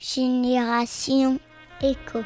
Génération 0.00 1.40
Éco. 1.82 2.20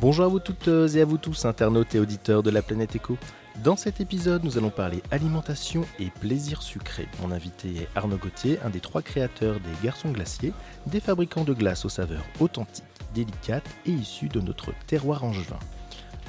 Bonjour 0.00 0.24
à 0.24 0.28
vous 0.28 0.40
toutes 0.40 0.66
et 0.66 1.00
à 1.00 1.04
vous 1.04 1.16
tous, 1.16 1.44
internautes 1.44 1.94
et 1.94 2.00
auditeurs 2.00 2.42
de 2.42 2.50
la 2.50 2.60
planète 2.60 2.96
Éco. 2.96 3.16
Dans 3.62 3.76
cet 3.76 4.00
épisode, 4.00 4.42
nous 4.42 4.58
allons 4.58 4.70
parler 4.70 5.00
alimentation 5.12 5.86
et 6.00 6.10
plaisir 6.10 6.62
sucré. 6.62 7.06
Mon 7.22 7.30
invité 7.30 7.68
est 7.68 7.88
Arnaud 7.94 8.16
Gauthier, 8.16 8.58
un 8.64 8.70
des 8.70 8.80
trois 8.80 9.00
créateurs 9.00 9.60
des 9.60 9.84
Garçons 9.84 10.10
Glaciers, 10.10 10.52
des 10.86 10.98
fabricants 10.98 11.44
de 11.44 11.54
glace 11.54 11.84
aux 11.84 11.88
saveurs 11.88 12.24
authentiques, 12.40 12.84
délicates 13.14 13.68
et 13.86 13.92
issues 13.92 14.28
de 14.28 14.40
notre 14.40 14.72
terroir 14.88 15.22
angevin. 15.22 15.58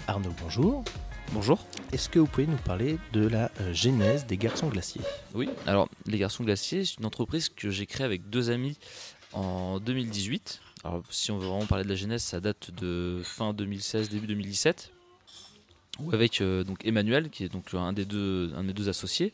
Arnaud, 0.07 0.33
bonjour. 0.43 0.83
Bonjour. 1.31 1.65
Est-ce 1.91 2.09
que 2.09 2.19
vous 2.19 2.27
pouvez 2.27 2.47
nous 2.47 2.57
parler 2.57 2.99
de 3.13 3.27
la 3.27 3.49
euh, 3.61 3.73
genèse 3.73 4.27
des 4.27 4.37
Garçons 4.37 4.67
Glaciers? 4.67 5.01
Oui, 5.33 5.49
alors 5.65 5.89
les 6.05 6.19
Garçons 6.19 6.43
Glaciers, 6.43 6.85
c'est 6.85 6.97
une 6.99 7.05
entreprise 7.05 7.49
que 7.49 7.71
j'ai 7.71 7.87
créée 7.87 8.05
avec 8.05 8.29
deux 8.29 8.51
amis 8.51 8.77
en 9.33 9.79
2018. 9.79 10.61
Alors 10.83 11.03
si 11.09 11.31
on 11.31 11.37
veut 11.37 11.47
vraiment 11.47 11.65
parler 11.65 11.83
de 11.83 11.89
la 11.89 11.95
genèse, 11.95 12.23
ça 12.23 12.39
date 12.39 12.71
de 12.71 13.21
fin 13.23 13.53
2016, 13.53 14.09
début 14.09 14.27
2017. 14.27 14.91
Ou 15.99 16.13
avec 16.13 16.39
euh, 16.39 16.63
donc 16.63 16.85
Emmanuel, 16.85 17.29
qui 17.29 17.43
est 17.43 17.49
donc 17.49 17.73
un 17.73 17.91
des 17.91 18.05
deux, 18.05 18.51
un 18.55 18.63
des 18.63 18.73
deux 18.73 18.87
associés. 18.87 19.33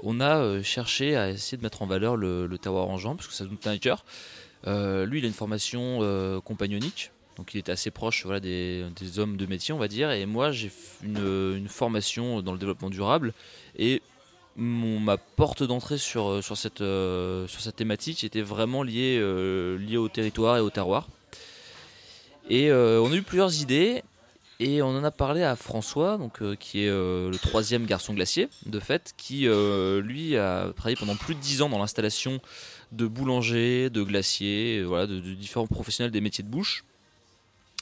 On 0.00 0.20
a 0.20 0.38
euh, 0.38 0.62
cherché 0.62 1.16
à 1.16 1.30
essayer 1.30 1.56
de 1.56 1.62
mettre 1.62 1.82
en 1.82 1.86
valeur 1.86 2.16
le, 2.16 2.46
le 2.46 2.58
terroir 2.58 2.88
engeant, 2.88 3.16
parce 3.16 3.28
que 3.28 3.34
ça 3.34 3.44
nous 3.44 3.56
tient 3.56 3.72
à 3.72 3.78
cœur. 3.78 4.04
lui, 4.66 5.18
il 5.18 5.24
a 5.24 5.28
une 5.28 5.32
formation 5.32 6.40
compagnonique, 6.44 7.10
donc 7.36 7.54
il 7.54 7.58
était 7.58 7.72
assez 7.72 7.90
proche 7.90 8.26
des, 8.26 8.84
hommes 9.16 9.36
de 9.36 9.46
métier, 9.46 9.72
on 9.72 9.78
va 9.78 9.88
dire. 9.88 10.10
Et 10.10 10.26
moi, 10.26 10.52
j'ai 10.52 10.70
une, 11.02 11.56
une, 11.56 11.68
formation 11.68 12.42
dans 12.42 12.52
le 12.52 12.58
développement 12.58 12.90
durable. 12.90 13.32
Et 13.78 14.02
ma 14.56 15.16
porte 15.16 15.62
d'entrée 15.62 15.98
sur, 15.98 16.42
sur, 16.42 16.56
cette, 16.56 16.80
euh, 16.80 17.46
sur 17.46 17.60
cette 17.60 17.76
thématique 17.76 18.24
était 18.24 18.42
vraiment 18.42 18.82
liée, 18.82 19.18
euh, 19.20 19.96
au 19.96 20.08
territoire 20.08 20.56
et 20.56 20.60
au 20.60 20.70
terroir. 20.70 21.08
Et 22.50 22.70
euh, 22.70 23.00
on 23.00 23.12
a 23.12 23.16
eu 23.16 23.22
plusieurs 23.22 23.60
idées. 23.60 24.02
Et 24.60 24.80
on 24.80 24.90
en 24.90 25.02
a 25.02 25.10
parlé 25.10 25.42
à 25.42 25.56
François, 25.56 26.18
donc, 26.18 26.38
qui 26.58 26.84
est 26.84 26.88
le 26.88 27.36
troisième 27.36 27.84
garçon 27.84 28.14
glacier, 28.14 28.48
de 28.66 28.78
fait, 28.78 29.12
qui 29.16 29.48
lui 29.48 30.36
a 30.36 30.72
travaillé 30.76 30.94
pendant 30.94 31.16
plus 31.16 31.34
de 31.34 31.40
dix 31.40 31.62
ans 31.62 31.68
dans 31.68 31.80
l'installation 31.80 32.40
de 32.92 33.08
boulangers, 33.08 33.90
de 33.90 34.04
glaciers, 34.04 34.84
voilà, 34.84 35.08
de, 35.08 35.18
de 35.18 35.34
différents 35.34 35.66
professionnels 35.66 36.12
des 36.12 36.20
métiers 36.20 36.44
de 36.44 36.48
bouche. 36.48 36.84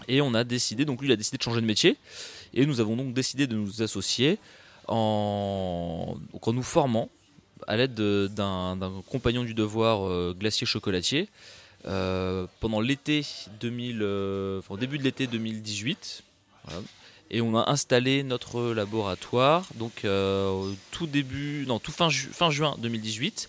Et 0.09 0.23
on 0.23 0.33
a 0.33 0.43
décidé, 0.43 0.87
donc 0.87 1.03
lui 1.03 1.09
il 1.09 1.13
a 1.13 1.17
décidé 1.17 1.37
de 1.37 1.43
changer 1.43 1.61
de 1.61 1.67
métier, 1.67 1.99
et 2.55 2.65
nous 2.65 2.81
avons 2.81 2.97
donc 2.97 3.13
décidé 3.13 3.47
de 3.47 3.57
nous 3.57 3.83
associer 3.83 4.39
en, 4.91 6.17
nous 6.53 6.63
formant 6.63 7.09
à 7.67 7.77
l'aide 7.77 7.95
d'un 7.95 9.03
compagnon 9.09 9.45
du 9.45 9.55
devoir 9.55 10.07
euh, 10.07 10.35
glacier 10.39 10.67
chocolatier 10.67 11.29
euh, 11.87 12.47
pendant 12.59 12.81
l'été 12.81 13.25
2000, 13.61 13.99
euh, 14.03 14.59
enfin, 14.59 14.77
début 14.77 14.99
de 14.99 15.05
l'été 15.05 15.27
2018. 15.27 16.23
Voilà. 16.65 16.83
Et 17.31 17.41
on 17.41 17.57
a 17.57 17.71
installé 17.71 18.25
notre 18.25 18.73
laboratoire 18.73 19.69
donc 19.77 20.05
tout 20.91 21.07
début, 21.07 21.65
non 21.69 21.79
tout 21.79 21.93
fin, 21.93 22.11
ju 22.11 22.29
fin 22.33 22.51
juin 22.51 22.75
2018 22.79 23.49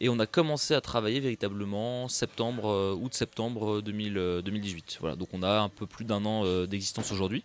et 0.00 0.08
on 0.08 0.20
a 0.20 0.26
commencé 0.26 0.72
à 0.72 0.80
travailler 0.80 1.18
véritablement 1.18 2.06
septembre, 2.06 2.96
août-septembre 3.02 3.80
2018. 3.80 4.98
Voilà, 5.00 5.16
donc 5.16 5.30
on 5.32 5.42
a 5.42 5.58
un 5.58 5.68
peu 5.68 5.86
plus 5.86 6.04
d'un 6.04 6.24
an 6.24 6.44
d'existence 6.66 7.10
aujourd'hui. 7.10 7.42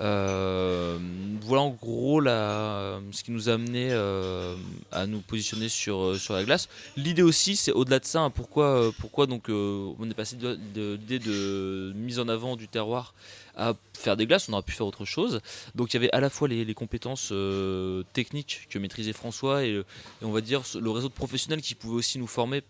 Euh, 0.00 0.98
voilà 1.42 1.62
en 1.62 1.70
gros 1.70 2.20
la, 2.20 2.98
ce 3.12 3.22
qui 3.22 3.30
nous 3.30 3.48
a 3.48 3.52
amené 3.52 3.88
euh, 3.92 4.56
à 4.90 5.06
nous 5.06 5.20
positionner 5.20 5.68
sur, 5.68 6.16
sur 6.18 6.34
la 6.34 6.44
glace. 6.44 6.68
L'idée 6.96 7.22
aussi, 7.22 7.56
c'est 7.56 7.72
au-delà 7.72 8.00
de 8.00 8.04
ça, 8.04 8.20
hein, 8.20 8.30
pourquoi, 8.30 8.92
pourquoi 8.98 9.26
donc 9.26 9.48
euh, 9.48 9.92
on 9.98 10.10
est 10.10 10.14
passé 10.14 10.36
de, 10.36 10.58
de, 10.74 10.96
de, 10.96 11.92
mise 11.94 12.18
en 12.18 12.28
avant 12.28 12.56
du 12.56 12.66
terroir 12.68 13.14
à 13.56 13.74
faire 13.92 14.16
des 14.16 14.26
glaces, 14.26 14.48
on 14.48 14.52
aurait 14.54 14.62
pu 14.62 14.72
faire 14.72 14.86
autre 14.86 15.04
chose. 15.04 15.40
Donc 15.76 15.92
il 15.92 15.96
y 15.96 15.98
avait 15.98 16.10
à 16.12 16.20
la 16.20 16.28
fois 16.28 16.48
les, 16.48 16.74
compétences 16.74 17.28
euh, 17.30 18.02
techniques 18.12 18.66
que 18.68 18.80
maîtrisait 18.80 19.12
François 19.12 19.64
et, 19.64 19.80
on 20.22 20.32
va 20.32 20.40
dire 20.40 20.62
le 20.80 20.90
réseau 20.90 21.08
de 21.08 21.14
professionnels 21.14 21.62
qui 21.62 21.76
pouvait 21.76 21.96
aussi 21.96 22.18
nous 22.18 22.26
former 22.26 22.62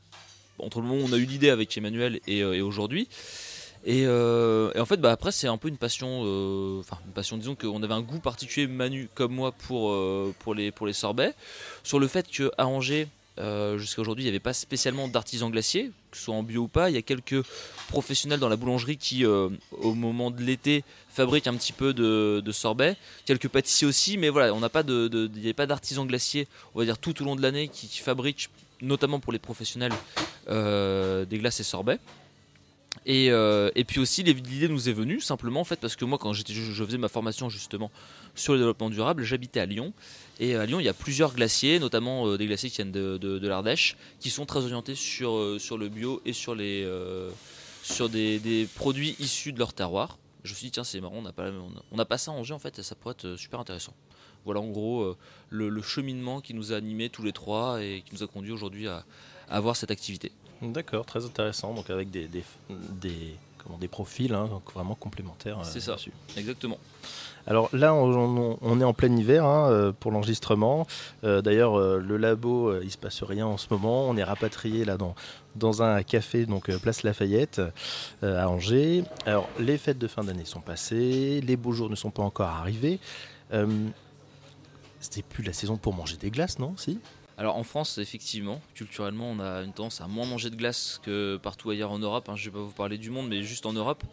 entre 0.59 0.81
le 0.81 0.87
moment 0.87 1.03
où 1.03 1.09
on 1.09 1.13
a 1.13 1.17
eu 1.17 1.25
l'idée 1.25 1.49
avec 1.49 1.77
Emmanuel 1.77 2.21
et 2.27 2.45
aujourd'hui. 2.61 3.09
Et, 3.85 4.05
euh, 4.07 4.73
et, 4.75 4.81
en 4.81 4.87
fait, 4.87 4.97
bah, 4.97 5.13
après, 5.13 5.31
c'est 5.31 5.47
un 5.47 5.59
peu 5.59 5.69
une 5.69 5.77
passion. 5.77 6.23
Euh, 6.25 6.83
une 7.07 7.13
passion, 7.13 7.37
disons 7.37 7.55
qu'on 7.55 7.83
avait 7.83 7.95
un 7.95 8.01
goût 8.01 8.19
particulier, 8.19 8.67
Manu 8.67 9.09
comme 9.15 9.35
moi, 9.35 9.53
pour, 9.53 9.91
euh, 9.91 10.35
les, 10.55 10.93
sorbets. 10.93 11.35
Sur 11.83 11.99
le 11.99 12.09
fait 12.09 12.27
qu'à 12.27 12.67
Angers, 12.67 13.09
jusqu'à 13.77 14.01
aujourd'hui, 14.01 14.25
il 14.25 14.27
n'y 14.27 14.31
avait 14.31 14.41
pas 14.41 14.55
spécialement 14.55 15.07
d'artisans 15.09 15.51
glaciers, 15.51 15.91
que 16.11 16.17
ce 16.17 16.25
soit 16.25 16.35
en 16.35 16.43
bio 16.43 16.63
ou 16.63 16.69
pas. 16.69 16.89
Il 16.89 16.95
y 16.95 16.99
a 16.99 17.03
quelques 17.03 17.45
professionnels 17.89 18.41
dans 18.41 18.49
la 18.49 18.57
boulangerie 18.57 18.97
qui, 18.97 19.27
au 19.27 19.95
moment 19.95 20.31
de 20.31 20.43
l'été, 20.43 20.83
fabriquent 21.11 21.49
un 21.49 21.55
petit 21.55 21.73
peu 21.75 21.93
de, 21.93 22.41
de 22.43 22.53
sorbet. 22.53 22.97
Quelques 23.27 23.49
pâtissiers 23.49 23.87
aussi, 23.87 24.17
mais 24.17 24.31
voilà, 24.31 24.55
on 24.55 24.67
pas 24.71 24.83
de, 24.83 25.11
il 25.13 25.41
n'y 25.41 25.47
avait 25.47 25.53
pas 25.53 25.67
d'artisans 25.67 26.07
glaciers, 26.07 26.49
on 26.75 26.79
va 26.79 26.87
dire 26.87 26.97
tout 26.97 27.21
au 27.21 27.25
long 27.27 27.37
de 27.37 27.43
l'année, 27.43 27.69
qui, 27.69 27.99
fabriquent, 27.99 28.49
notamment 28.81 29.21
pour 29.21 29.33
les 29.33 29.39
professionnels, 29.39 29.93
des 30.49 31.39
glaces 31.39 31.61
et 31.61 31.65
sorbets. 31.65 31.99
Et, 33.07 33.31
euh, 33.31 33.71
et, 33.75 33.85
puis 33.85 34.01
aussi 34.01 34.23
l'idée 34.23 34.69
nous 34.69 34.89
est 34.89 34.93
venue 34.93 35.21
simplement 35.21 35.61
en 35.61 35.65
fait 35.65 35.79
parce 35.79 35.95
que 35.95 36.07
moi 36.07 36.17
quand 36.17 36.33
je, 36.33 36.43
je, 36.47 36.85
faisais 36.85 36.97
ma 36.97 37.09
formation 37.09 37.51
justement 37.51 37.91
sur 38.35 38.55
le 38.55 38.61
développement 38.61 38.89
durable 38.89 39.25
j'habitais 39.25 39.61
à 39.61 39.67
Lyon. 39.67 39.93
Et 40.41 40.57
à 40.57 40.65
Lyon 40.65 40.81
il 40.81 40.87
y 40.87 40.89
a 40.89 40.95
plusieurs 40.95 41.35
glaciers 41.35 41.79
notamment 41.79 42.27
euh, 42.27 42.39
des 42.39 42.47
glaciers 42.47 42.71
qui 42.71 42.77
viennent 42.77 42.93
de, 42.93 43.19
de, 43.19 43.49
l'Ardèche 43.49 43.99
qui 44.21 44.31
sont 44.31 44.47
très 44.47 44.61
orientés 44.61 44.95
sur, 44.95 45.33
euh, 45.33 45.59
sur 45.59 45.77
le 45.77 45.89
bio 45.91 46.23
et 46.25 46.33
sur, 46.33 46.55
les, 46.55 46.89
sur 47.83 48.09
des, 48.09 48.69
produits 48.75 49.17
issus 49.19 49.53
de 49.53 49.59
leur 49.59 49.75
terroir. 49.75 50.19
Je 50.43 50.53
me 50.53 50.57
suis 50.57 50.67
dit 50.67 50.71
tiens 50.71 50.85
c'est 50.85 51.01
marrant 51.01 51.17
on 51.17 51.23
n'a 51.23 51.33
pas, 51.33 51.51
on 51.93 51.99
a 51.99 52.05
pas 52.07 52.17
ça 52.17 52.31
en 52.31 52.37
Angers 52.37 52.55
en 52.55 52.59
fait 52.59 52.79
et 52.79 52.83
ça 52.83 52.95
pourrait 52.95 53.13
être 53.19 53.37
super 53.37 53.61
intéressant. 53.61 53.93
Voilà 54.47 54.61
en 54.61 54.69
gros 54.69 55.15
le, 55.51 55.83
cheminement 55.83 56.41
qui 56.41 56.55
nous 56.55 56.73
a 56.73 56.77
animés 56.77 57.11
tous 57.11 57.23
les 57.23 57.33
trois 57.33 57.83
et 57.83 58.03
qui 58.07 58.15
nous 58.15 58.23
a 58.23 58.27
conduit 58.27 58.53
aujourd'hui 58.53 58.89
à 58.89 59.05
avoir 59.51 59.77
cette 59.77 59.91
activité 59.91 60.33
D'accord, 60.63 61.05
très 61.05 61.25
intéressant. 61.25 61.75
Donc 61.75 61.91
avec 61.91 62.11
des, 62.11 62.27
des, 62.27 62.45
des, 62.71 63.37
comment, 63.63 63.79
des 63.79 63.89
profils 63.89 64.33
hein, 64.35 64.47
donc 64.47 64.73
vraiment 64.73 64.95
complémentaires. 64.95 65.59
C'est 65.63 65.81
ça, 65.81 65.95
dessus. 65.95 66.13
exactement. 66.37 66.79
Alors 67.47 67.69
là, 67.75 67.93
on, 67.93 68.57
on, 68.63 68.81
est 68.81 68.85
en 68.85 68.95
plein 68.95 69.15
hiver 69.15 69.45
hein, 69.45 69.93
pour 70.01 70.13
l'enregistrement. 70.13 70.87
Euh, 71.25 71.43
D'ailleurs, 71.43 71.79
euh, 71.79 71.99
le 71.99 72.17
labo, 72.17 72.71
euh, 72.71 72.81
il 72.83 72.91
se 72.91 72.97
passe 72.97 73.23
rien 73.23 73.47
en 73.47 73.59
ce 73.59 73.67
moment. 73.71 74.09
On 74.09 74.17
est 74.17 74.25
rapatrié 74.25 74.87
là 74.87 74.97
dans, 74.97 75.15
dans 75.55 75.83
un 75.83 76.03
café, 76.03 76.47
donc 76.47 76.71
euh, 76.71 76.79
place 76.79 77.03
Lafayette, 77.03 77.61
euh, 78.23 78.43
à 78.43 78.49
Angers. 78.49 79.05
Alors, 79.27 79.47
les 79.59 79.77
fêtes 79.77 79.99
de 79.99 80.09
fin 80.09 80.25
d'année 80.25 80.47
sont 80.47 80.63
passées, 80.63 81.43
les 81.43 81.57
beaux 81.59 81.73
jours 81.73 81.91
ne 81.91 81.97
sont 81.97 82.11
pas 82.11 82.23
encore 82.23 82.49
arrivés. 82.49 82.99
Euh, 83.53 83.67
C'était 84.99 85.21
plus 85.23 85.45
la 85.45 85.53
saison 85.53 85.77
pour 85.77 85.93
manger 85.93 86.17
des 86.17 86.31
glaces, 86.31 86.59
non? 86.59 86.75
Si? 86.79 86.99
Alors 87.37 87.57
en 87.57 87.65
France, 87.65 87.99
effectivement, 87.99 88.61
culturellement, 88.75 89.31
on 89.31 89.41
a 89.41 89.63
une 89.63 89.73
tendance 89.73 90.01
à 90.01 90.07
moins 90.07 90.27
manger 90.27 90.51
de 90.51 90.57
glace 90.57 91.01
que 91.03 91.37
partout 91.37 91.71
ailleurs 91.71 91.91
en 91.91 91.99
Europe. 91.99 92.29
Hein. 92.29 92.37
Je 92.37 92.49
ne 92.49 92.53
vais 92.53 92.59
pas 92.61 92.65
vous 92.65 92.73
parler 92.73 92.97
du 92.97 93.11
monde, 93.11 93.29
mais 93.29 93.43
juste 93.43 93.67
en 93.67 93.73
Europe. 93.73 94.05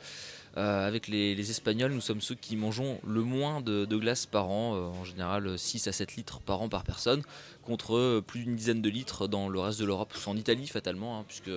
Euh, 0.58 0.86
avec 0.86 1.08
les, 1.08 1.50
Espagnols, 1.50 1.94
nous 1.94 2.02
sommes 2.02 2.20
ceux 2.20 2.36
qui 2.36 2.58
mangeons 2.58 3.00
le 3.08 3.22
moins 3.22 3.62
de, 3.62 3.86
glace 3.86 4.26
par 4.26 4.50
an, 4.50 4.76
euh, 4.76 4.80
en 4.80 5.06
général 5.06 5.58
6 5.58 5.88
à 5.88 5.94
7 5.94 6.18
litres 6.18 6.42
par 6.42 6.62
an 6.62 6.68
par 6.68 6.84
personne, 6.84 7.22
contre 7.64 7.96
euh, 7.96 8.22
plus 8.26 8.42
d'une 8.42 8.56
dizaine 8.56 8.82
de 8.82 8.90
litres 8.90 9.28
dans 9.28 9.48
le 9.48 9.60
reste 9.60 9.80
de 9.80 9.86
l'Europe, 9.86 10.14
en 10.26 10.36
Italie 10.36 10.68
fatalement, 10.68 11.20
hein, 11.20 11.26
puisque 11.26 11.52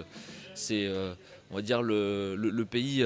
c'est, 0.55 0.87
euh, 0.87 1.15
on 1.51 1.57
va 1.57 1.63
dire, 1.63 1.83
le, 1.83 2.37
le, 2.37 2.51
le 2.51 2.65
pays 2.65 3.03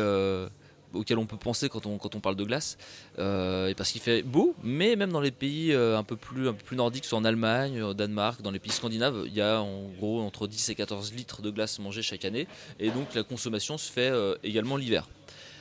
auquel 0.94 1.18
on 1.18 1.26
peut 1.26 1.36
penser 1.36 1.68
quand 1.68 1.86
on, 1.86 1.98
quand 1.98 2.14
on 2.14 2.20
parle 2.20 2.36
de 2.36 2.44
glace, 2.44 2.78
euh, 3.18 3.72
parce 3.76 3.92
qu'il 3.92 4.00
fait 4.00 4.22
beau, 4.22 4.54
mais 4.62 4.96
même 4.96 5.10
dans 5.10 5.20
les 5.20 5.30
pays 5.30 5.72
euh, 5.72 5.98
un, 5.98 6.04
peu 6.04 6.16
plus, 6.16 6.48
un 6.48 6.52
peu 6.52 6.64
plus 6.64 6.76
nordiques, 6.76 7.04
soit 7.04 7.18
en 7.18 7.24
Allemagne, 7.24 7.82
au 7.82 7.94
Danemark, 7.94 8.42
dans 8.42 8.50
les 8.50 8.58
pays 8.58 8.72
scandinaves, 8.72 9.24
il 9.26 9.34
y 9.34 9.40
a 9.40 9.60
en 9.60 9.88
gros 9.98 10.20
entre 10.20 10.46
10 10.46 10.70
et 10.70 10.74
14 10.74 11.12
litres 11.14 11.42
de 11.42 11.50
glace 11.50 11.78
mangée 11.78 12.02
chaque 12.02 12.24
année, 12.24 12.46
et 12.78 12.90
donc 12.90 13.14
la 13.14 13.22
consommation 13.22 13.78
se 13.78 13.90
fait 13.90 14.10
euh, 14.10 14.34
également 14.42 14.76
l'hiver. 14.76 15.08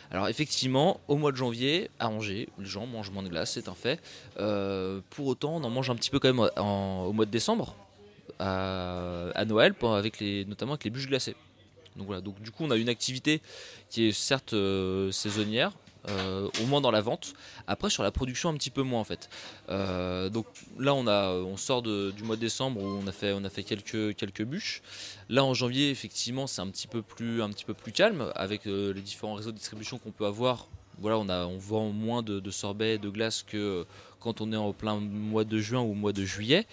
Alors 0.09 0.29
effectivement, 0.29 1.01
au 1.09 1.17
mois 1.17 1.33
de 1.33 1.37
janvier, 1.37 1.89
à 1.99 2.07
Angers, 2.07 2.47
les 2.57 2.65
gens 2.65 2.85
mangent 2.85 3.11
moins 3.11 3.23
de 3.23 3.27
glace, 3.27 3.51
c'est 3.51 3.67
un 3.67 3.75
fait. 3.75 3.99
Pour 5.09 5.27
autant, 5.27 5.57
on 5.57 5.63
en 5.65 5.69
mange 5.69 5.89
un 5.89 5.95
petit 5.95 6.09
peu 6.09 6.19
quand 6.19 6.33
même 6.33 6.39
au 6.39 7.11
mois 7.11 7.25
de 7.25 7.31
décembre, 7.31 7.75
à, 8.39 9.29
à 9.35 9.43
Noël, 9.43 9.73
avec 9.81 10.21
les, 10.21 10.45
notamment 10.45 10.73
avec 10.73 10.85
les 10.85 10.91
bûches 10.91 11.07
glacées. 11.07 11.35
Donc 11.97 12.07
voilà, 12.07 12.21
donc 12.21 12.41
du 12.41 12.51
coup 12.51 12.63
on 12.63 12.71
a 12.71 12.77
une 12.77 12.89
activité 12.89 13.41
qui 13.89 14.07
est 14.07 14.11
certes 14.11 14.53
euh, 14.53 15.11
saisonnière, 15.11 15.71
euh, 16.09 16.47
au 16.61 16.65
moins 16.67 16.79
dans 16.79 16.91
la 16.91 17.01
vente. 17.01 17.33
Après 17.65 17.89
sur 17.89 18.03
la 18.03 18.11
production 18.11 18.49
un 18.49 18.53
petit 18.53 18.69
peu 18.69 18.83
moins 18.83 19.01
en 19.01 19.03
fait. 19.03 19.29
Euh, 19.69 20.29
donc 20.29 20.45
là 20.79 20.93
on 20.93 21.07
a, 21.07 21.31
on 21.31 21.57
sort 21.57 21.81
du 21.81 22.23
mois 22.23 22.35
de 22.35 22.41
décembre 22.41 22.81
où 22.81 22.85
on 22.85 23.07
a 23.07 23.11
fait, 23.11 23.33
on 23.33 23.43
a 23.43 23.49
fait 23.49 23.63
quelques 23.63 24.15
quelques 24.15 24.43
bûches. 24.43 24.81
Là 25.29 25.43
en 25.43 25.53
janvier 25.53 25.89
effectivement 25.89 26.47
c'est 26.47 26.61
un 26.61 26.69
petit 26.69 26.87
peu 26.87 27.01
plus 27.01 27.41
un 27.41 27.49
petit 27.49 27.65
peu 27.65 27.73
plus 27.73 27.91
calme 27.91 28.31
avec 28.35 28.65
les 28.65 29.01
différents 29.01 29.33
réseaux 29.33 29.51
de 29.51 29.57
distribution 29.57 29.97
qu'on 29.97 30.11
peut 30.11 30.25
avoir. 30.25 30.67
Voilà 30.99 31.17
on 31.17 31.29
a, 31.29 31.45
on 31.45 31.57
vend 31.57 31.89
moins 31.89 32.23
de, 32.23 32.39
de 32.39 32.51
sorbets, 32.51 32.97
de 32.97 33.09
glace 33.09 33.43
que 33.43 33.85
quand 34.19 34.41
on 34.41 34.51
est 34.51 34.57
en 34.57 34.73
plein 34.73 34.99
mois 34.99 35.43
de 35.43 35.59
juin 35.59 35.81
ou 35.81 35.93
mois 35.93 36.13
de 36.13 36.25
juillet 36.25 36.65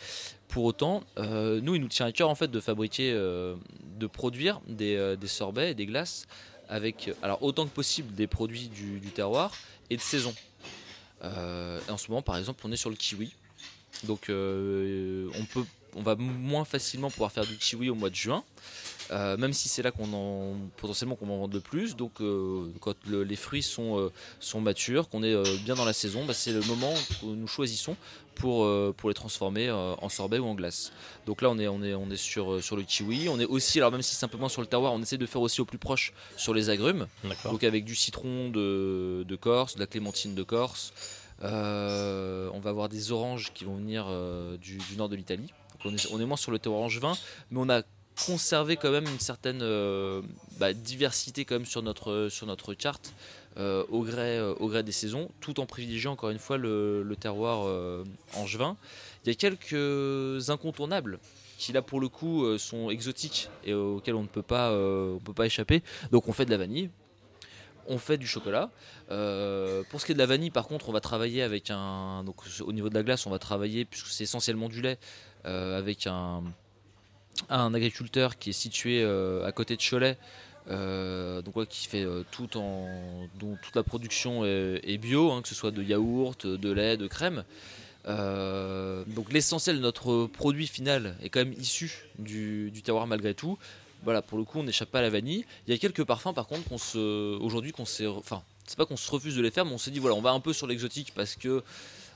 pour 0.55 0.67
autant, 0.67 1.03
nous, 1.19 1.75
il 1.75 1.81
nous 1.81 1.89
tient 1.89 2.07
à 2.07 2.13
cœur 2.13 2.31
en 2.31 2.37
fait 2.37 2.47
de 2.47 2.61
fabriquer, 2.61 3.13
de 3.13 4.07
produire 4.07 4.61
des, 4.69 5.17
sorbets 5.27 5.73
et 5.73 5.75
des 5.75 5.85
glaces 5.85 6.29
avec, 6.69 7.11
alors 7.23 7.43
autant 7.43 7.65
que 7.67 7.73
possible, 7.73 8.15
des 8.15 8.29
produits 8.29 8.69
du, 8.69 9.01
terroir 9.11 9.51
et 9.91 9.97
de 9.97 10.01
saison. 10.01 10.33
en 11.25 11.97
ce 11.97 12.09
moment, 12.09 12.23
par 12.23 12.37
exemple, 12.37 12.63
on 12.65 12.71
est 12.71 12.77
sur 12.77 12.89
le 12.89 12.95
kiwi. 12.95 13.35
Donc, 14.05 14.27
on 14.29 15.45
peut 15.53 15.65
on 15.97 16.03
va 16.03 16.15
moins 16.17 16.65
facilement 16.65 17.11
pouvoir 17.11 17.33
faire 17.33 17.47
du 17.47 17.57
kiwi 17.57 17.91
au 17.91 17.95
mois 17.95 18.11
de 18.11 18.15
juin. 18.15 18.45
Euh, 19.11 19.37
même 19.37 19.53
si 19.53 19.69
c'est 19.69 19.83
là 19.83 19.91
qu'on 19.91 20.13
en 20.13 20.57
potentiellement 20.77 21.17
qu'on 21.17 21.29
en 21.29 21.39
vend 21.39 21.51
le 21.53 21.61
plus. 21.61 21.97
Donc 21.97 22.21
euh, 22.21 22.71
quand 22.81 22.95
les 23.07 23.37
fruits 23.37 23.63
sont, 23.63 23.99
euh, 23.99 24.13
sont 24.41 24.61
matures, 24.61 25.09
qu'on 25.09 25.23
est 25.23 25.35
bien 25.65 25.75
dans 25.75 25.85
la 25.85 25.93
saison, 25.93 26.25
bah, 26.25 26.35
c'est 26.35 26.53
le 26.53 26.63
moment 26.63 26.93
que 27.21 27.27
nous 27.27 27.47
choisissons 27.47 27.97
pour, 28.35 28.69
pour 28.95 29.11
les 29.11 29.15
transformer 29.15 29.71
en 29.71 30.09
sorbet 30.09 30.39
ou 30.39 30.47
en 30.47 30.55
glace. 30.55 30.93
Donc 31.27 31.41
là 31.41 31.51
on 31.51 31.59
est, 31.59 31.69
on 31.69 31.83
est, 31.85 31.95
on 31.95 32.11
est 32.11 32.17
sur, 32.17 32.63
sur 32.63 32.77
le 32.77 32.83
kiwi. 32.83 33.29
On 33.29 33.39
est 33.39 33.45
aussi, 33.45 33.79
alors 33.79 33.93
même 33.93 34.03
si 34.03 34.15
c'est 34.15 34.21
simplement 34.21 34.49
sur 34.49 34.61
le 34.61 34.67
terroir, 34.67 34.93
on 34.93 35.03
essaie 35.03 35.19
de 35.19 35.27
faire 35.27 35.41
aussi 35.41 35.61
au 35.61 35.65
plus 35.65 35.79
proche 35.79 36.13
sur 36.37 36.55
les 36.55 36.71
agrumes. 36.71 37.07
Donc 37.45 37.63
avec 37.63 37.85
du 37.85 37.95
citron 37.95 38.49
de, 38.49 39.25
de 39.27 39.37
Corse, 39.37 39.77
de 39.77 39.81
la 39.81 39.87
clémentine 39.87 40.35
de 40.35 40.43
Corse. 40.43 40.93
on 41.43 42.61
va 42.61 42.71
avoir 42.71 42.89
des 42.89 43.13
oranges 43.13 43.53
qui 43.55 43.65
vont 43.65 43.77
venir 43.77 44.07
du, 44.61 44.81
nord 44.97 45.09
de 45.09 45.17
l'Italie. 45.17 45.53
Donc 45.73 45.93
on 45.93 45.95
est, 45.95 46.13
on 46.13 46.21
est 46.21 46.27
moins 46.27 46.37
sur 46.37 46.51
le 46.51 46.59
terroir 46.59 46.83
angevin, 46.83 47.17
mais 47.51 47.61
on 47.61 47.69
a 47.69 47.83
conserver 48.27 48.77
quand 48.77 48.91
même 48.91 49.07
une 49.07 49.19
certaine 49.19 49.61
euh, 49.63 50.23
bah, 50.59 50.73
diversité 50.73 51.45
quand 51.45 51.57
même 51.57 51.67
sur 51.67 51.83
notre, 51.83 52.29
sur 52.31 52.47
notre 52.47 52.75
charte 52.79 53.13
euh, 53.57 53.85
au, 53.89 54.03
gré, 54.03 54.39
euh, 54.39 54.55
au 54.55 54.69
gré 54.69 54.83
des 54.83 54.93
saisons, 54.93 55.31
tout 55.41 55.61
en 55.61 55.67
privilégiant 55.67 56.13
encore 56.13 56.31
une 56.31 56.39
fois 56.39 56.57
le, 56.57 57.17
terroir 57.19 57.67
angevin. 58.35 58.77
Il 59.25 59.29
y 59.29 59.33
a 59.33 59.35
quelques 59.35 60.51
incontournables 60.51 61.19
qui 61.57 61.73
là 61.73 61.83
pour 61.83 62.01
le 62.01 62.09
coup 62.09 62.59
sont 62.59 62.91
exotiques 62.91 63.49
et 63.65 63.73
auxquels 63.73 64.17
on 64.17 64.23
ne 64.23 64.29
peut 64.29 64.43
pas, 64.43 64.73
on 64.73 65.21
peut 65.21 65.33
pas 65.33 65.47
échapper. 65.47 65.83
Donc 66.11 66.29
on 66.29 66.33
fait 66.33 66.45
de 66.45 66.51
la 66.51 66.57
vanille, 66.57 66.91
on 67.87 67.99
fait 67.99 68.19
du 68.19 68.27
chocolat. 68.27 68.71
pour 69.09 70.01
ce 70.01 70.05
qui 70.05 70.13
est 70.13 70.15
de 70.15 70.19
la 70.19 70.27
vanille, 70.27 70.51
par 70.51 70.67
contre, 70.67 70.89
on 70.89 70.93
va 70.93 71.01
travailler 71.01 71.43
avec 71.43 71.71
un. 71.71 72.25
Donc, 72.25 72.43
au 72.61 72.73
niveau 72.73 72.91
de 72.91 72.95
la 72.95 73.03
glace, 73.03 73.27
on 73.27 73.31
va 73.31 73.39
travailler, 73.39 73.85
puisque 73.85 74.09
c'est 74.09 74.25
essentiellement 74.25 74.69
du 74.69 74.83
lait, 74.83 74.99
avec 75.45 76.07
un, 76.07 76.43
un 77.49 77.75
agriculteur 77.75 78.39
qui 78.39 78.51
est 78.51 78.55
situé 78.55 79.03
euh, 79.03 79.47
à 79.47 79.53
côté 79.53 79.77
de 79.77 79.83
Cholet, 79.83 80.17
euh, 80.71 81.43
donc 81.43 81.67
qui 81.69 81.87
fait 81.87 82.05
euh, 82.05 82.23
tout 82.31 82.57
en, 82.57 82.89
dont 83.39 83.57
toute 83.63 83.77
la 83.77 83.83
production 83.83 84.45
est, 84.45 84.99
bio, 84.99 85.31
hein, 85.33 85.43
que 85.43 85.49
ce 85.49 85.55
soit 85.55 85.71
de 85.71 85.83
yaourt, 85.83 86.47
de 86.47 86.73
lait, 86.73 86.97
de 86.97 87.07
crème. 87.07 87.45
donc 88.07 89.33
l'essentiel 89.33 89.77
de 89.77 89.83
notre 89.83 90.27
produit 90.27 90.67
final 90.67 91.17
est 91.23 91.29
quand 91.29 91.41
même 91.41 91.55
issu 91.55 92.07
du, 92.19 92.71
terroir 92.85 93.07
malgré 93.07 93.35
tout. 93.35 93.59
Voilà, 94.03 94.21
pour 94.21 94.37
le 94.37 94.45
coup, 94.45 94.59
on 94.59 94.65
n'échappe 94.65 94.91
pas 94.91 94.99
à 94.99 95.03
la 95.03 95.09
vanille. 95.09 95.47
Il 95.67 95.73
y 95.73 95.75
a 95.75 95.79
quelques 95.79 96.05
parfums, 96.05 96.35
par 96.35 96.47
contre, 96.47 96.69
qu'on 96.69 96.77
se, 96.77 97.39
aujourd'hui, 97.39 97.73
qu'on 97.73 97.87
s'est, 97.87 98.07
enfin, 98.07 98.43
c'est 98.67 98.77
pas 98.77 98.85
qu'on 98.85 98.99
se 98.99 99.11
refuse 99.11 99.35
de 99.35 99.41
les 99.41 99.51
faire, 99.51 99.65
mais 99.65 99.73
on 99.73 99.79
s'est 99.79 99.91
dit 99.91 99.99
voilà, 99.99 100.15
on 100.15 100.21
va 100.21 100.33
un 100.33 100.41
peu 100.41 100.53
sur 100.53 100.67
l'exotique 100.67 101.13
parce 101.15 101.37
que 101.37 101.63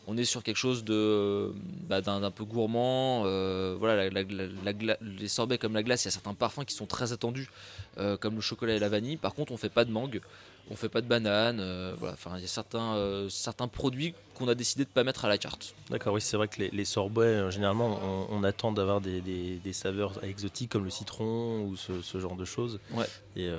on 0.09 0.17
est 0.17 0.25
sur 0.25 0.43
quelque 0.43 0.57
chose 0.57 0.85
de 0.85 1.53
bah, 1.87 2.01
d'un 2.01 2.31
peu 2.31 2.45
gourmand. 2.45 3.25
Euh, 3.27 3.77
voilà, 3.79 4.09
les 4.09 5.29
sorbets 5.29 5.59
comme 5.59 5.75
la 5.75 5.83
glace, 5.83 6.05
il 6.05 6.07
y 6.07 6.09
a 6.09 6.13
certains 6.13 6.35
parfums 6.35 6.65
qui 6.67 6.75
sont 6.75 6.87
très 6.87 7.13
attendus, 7.13 7.51
euh, 7.99 8.17
comme 8.17 8.35
le 8.35 8.41
chocolat 8.41 8.75
et 8.75 8.79
la 8.79 8.89
vanille. 8.89 9.19
Par 9.19 9.35
contre, 9.35 9.53
on 9.53 9.59
fait 9.59 9.69
pas 9.69 9.85
de 9.85 9.93
mangue, 9.93 10.23
on 10.71 10.77
fait 10.77 10.89
pas 10.89 11.03
de 11.03 11.07
banane. 11.07 11.59
Euh, 11.61 11.95
voilà, 11.99 12.15
enfin, 12.15 12.33
il 12.37 12.41
y 12.41 12.45
a 12.45 12.49
certains 12.49 12.97
certains 13.29 13.69
produits 13.69 14.15
qu'on 14.35 14.49
a 14.49 14.55
décidé 14.55 14.85
de 14.85 14.89
pas 14.89 15.05
mettre 15.05 15.27
à 15.27 15.29
la 15.29 15.37
carte. 15.37 15.75
D'accord, 15.91 16.15
oui, 16.15 16.23
c'est 16.23 16.39
vrai 16.39 16.49
que 16.49 16.63
les, 16.63 16.85
sorbets, 16.87 17.51
généralement, 17.51 18.01
on, 18.31 18.43
attend 18.45 18.73
d'avoir 18.73 19.03
des, 19.03 19.61
saveurs 19.73 20.25
exotiques 20.25 20.71
comme 20.71 20.85
le 20.85 20.91
citron 20.91 21.65
ou 21.67 21.77
ce, 21.77 22.19
genre 22.19 22.35
de 22.35 22.47
choses. 22.47 22.81
Ouais. 22.93 23.07
Et, 23.37 23.51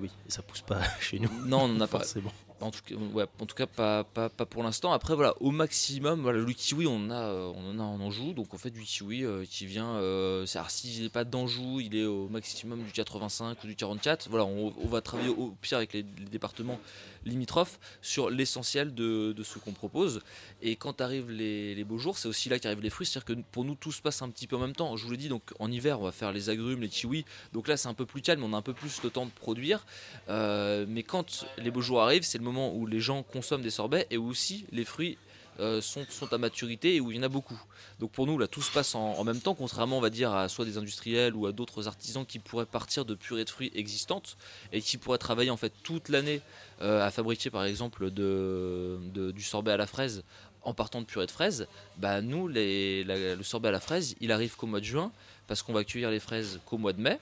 oui, 0.00 0.10
ça 0.26 0.42
pousse 0.42 0.62
pas 0.62 0.80
chez 1.00 1.20
nous. 1.20 1.30
Non, 1.46 1.62
on 1.62 1.68
n'en 1.68 1.80
a 1.82 1.86
pas. 1.86 1.98
forcément. 1.98 2.32
En 2.62 2.70
tout 2.70 3.54
cas, 3.54 3.64
en 3.64 4.04
pas, 4.04 4.28
pour 4.28 4.62
l'instant. 4.62 4.92
Après, 4.92 5.14
voilà, 5.14 5.34
au 5.40 5.50
maximum, 5.50 6.22
voilà, 6.22 6.38
le 6.38 6.52
kiwi, 6.52 6.86
on, 6.86 7.10
euh, 7.10 7.52
on 7.54 7.70
en 7.70 7.78
a 7.78 7.82
en 7.82 8.00
Anjou, 8.00 8.32
donc 8.32 8.54
on 8.54 8.58
fait 8.58 8.70
du 8.70 8.82
kiwi 8.82 9.24
euh, 9.24 9.44
qui 9.48 9.66
vient. 9.66 9.96
Euh, 9.96 10.46
s'il 10.46 11.02
n'est 11.02 11.08
pas 11.08 11.24
d'Anjou, 11.24 11.80
il 11.80 11.96
est 11.96 12.04
au 12.04 12.28
maximum 12.28 12.82
du 12.82 12.92
85 12.92 13.62
ou 13.64 13.66
du 13.66 13.76
44. 13.76 14.28
Voilà, 14.30 14.44
on, 14.44 14.72
va 14.86 15.00
travailler 15.00 15.30
au 15.30 15.54
pire 15.60 15.78
avec 15.78 15.92
les 15.92 16.02
départements 16.02 16.78
limitrophes 17.24 17.78
sur 18.00 18.30
l'essentiel 18.30 18.94
de, 18.94 19.34
ce 19.42 19.58
qu'on 19.58 19.72
propose. 19.72 20.20
Et 20.62 20.76
quand 20.76 21.00
arrivent 21.00 21.30
les, 21.30 21.84
beaux 21.84 21.98
jours, 21.98 22.18
c'est 22.18 22.28
aussi 22.28 22.48
là 22.48 22.58
qu'arrivent 22.58 22.82
les 22.82 22.90
fruits. 22.90 23.06
C'est-à-dire 23.06 23.36
que 23.36 23.42
pour 23.50 23.64
nous, 23.64 23.74
tout 23.74 23.92
se 23.92 24.02
passe 24.02 24.22
un 24.22 24.30
petit 24.30 24.46
peu 24.46 24.56
en 24.56 24.60
même 24.60 24.74
temps. 24.74 24.96
Je 24.96 25.04
vous 25.04 25.10
l'ai 25.10 25.16
dit, 25.16 25.28
donc 25.28 25.42
en 25.58 25.70
hiver, 25.70 26.00
on 26.00 26.04
va 26.04 26.12
faire 26.12 26.32
les 26.32 26.50
agrumes, 26.50 26.80
les 26.80 26.88
kiwis. 26.88 27.24
Donc 27.52 27.68
là, 27.68 27.76
c'est 27.76 27.88
un 27.88 27.94
peu 27.94 28.06
plus 28.06 28.22
calme, 28.22 28.42
on 28.44 28.52
a 28.52 28.56
un 28.56 28.62
peu 28.62 28.74
plus 28.74 29.02
le 29.02 29.10
temps 29.10 29.26
de 29.26 29.30
produire. 29.30 29.84
Euh, 30.28 30.86
mais 30.88 31.02
quand 31.02 31.46
les 31.58 31.70
beaux 31.70 31.80
jours 31.80 32.02
arrivent, 32.02 32.24
c'est 32.24 32.38
le 32.38 32.44
moment 32.44 32.74
où 32.74 32.86
les 32.86 33.00
gens 33.00 33.22
consomment 33.22 33.62
des 33.62 33.70
sorbets 33.70 34.06
et 34.10 34.16
aussi 34.16 34.66
les 34.70 34.84
fruits 34.84 35.18
sont, 35.58 36.04
sont, 36.08 36.32
à 36.32 36.38
maturité 36.38 36.96
et 36.96 37.00
où 37.00 37.10
il 37.10 37.16
y 37.16 37.20
en 37.20 37.22
a 37.22 37.28
beaucoup. 37.28 37.60
Donc 38.00 38.10
pour 38.10 38.26
nous, 38.26 38.38
là, 38.38 38.46
tout 38.46 38.62
se 38.62 38.70
passe 38.70 38.94
en, 38.94 39.22
même 39.24 39.40
temps, 39.40 39.54
contrairement, 39.54 39.98
on 39.98 40.00
va 40.00 40.10
dire, 40.10 40.32
à 40.32 40.48
soit 40.48 40.64
des 40.64 40.78
industriels 40.78 41.34
ou 41.34 41.46
à 41.46 41.52
d'autres 41.52 41.88
artisans 41.88 42.26
qui 42.26 42.38
pourraient 42.38 42.66
partir 42.66 43.04
de 43.04 43.14
purées 43.14 43.44
de 43.44 43.50
fruits 43.50 43.70
existantes 43.74 44.36
et 44.72 44.80
qui 44.80 44.96
pourraient 44.96 45.18
travailler 45.18 45.50
en 45.50 45.56
fait 45.56 45.72
toute 45.82 46.08
l'année 46.08 46.40
euh, 46.80 47.06
à 47.06 47.10
fabriquer, 47.10 47.50
par 47.50 47.64
exemple, 47.64 48.10
du 48.10 49.42
sorbet 49.42 49.72
à 49.72 49.76
la 49.76 49.86
fraise 49.86 50.24
en 50.64 50.74
partant 50.74 51.00
de 51.00 51.06
purée 51.06 51.26
de 51.26 51.30
fraises. 51.30 51.66
Bah 51.98 52.20
nous, 52.20 52.48
le 52.48 53.42
sorbet 53.42 53.68
à 53.68 53.72
la 53.72 53.80
fraise, 53.80 54.14
il 54.20 54.32
arrive 54.32 54.56
qu'au 54.56 54.66
mois 54.66 54.80
de 54.80 54.84
juin 54.84 55.12
parce 55.46 55.62
qu'on 55.62 55.72
va 55.72 55.84
cueillir 55.84 56.10
les 56.10 56.20
fraises 56.20 56.60
qu'au 56.66 56.78
mois 56.78 56.92
de 56.92 57.00
mai. 57.00 57.18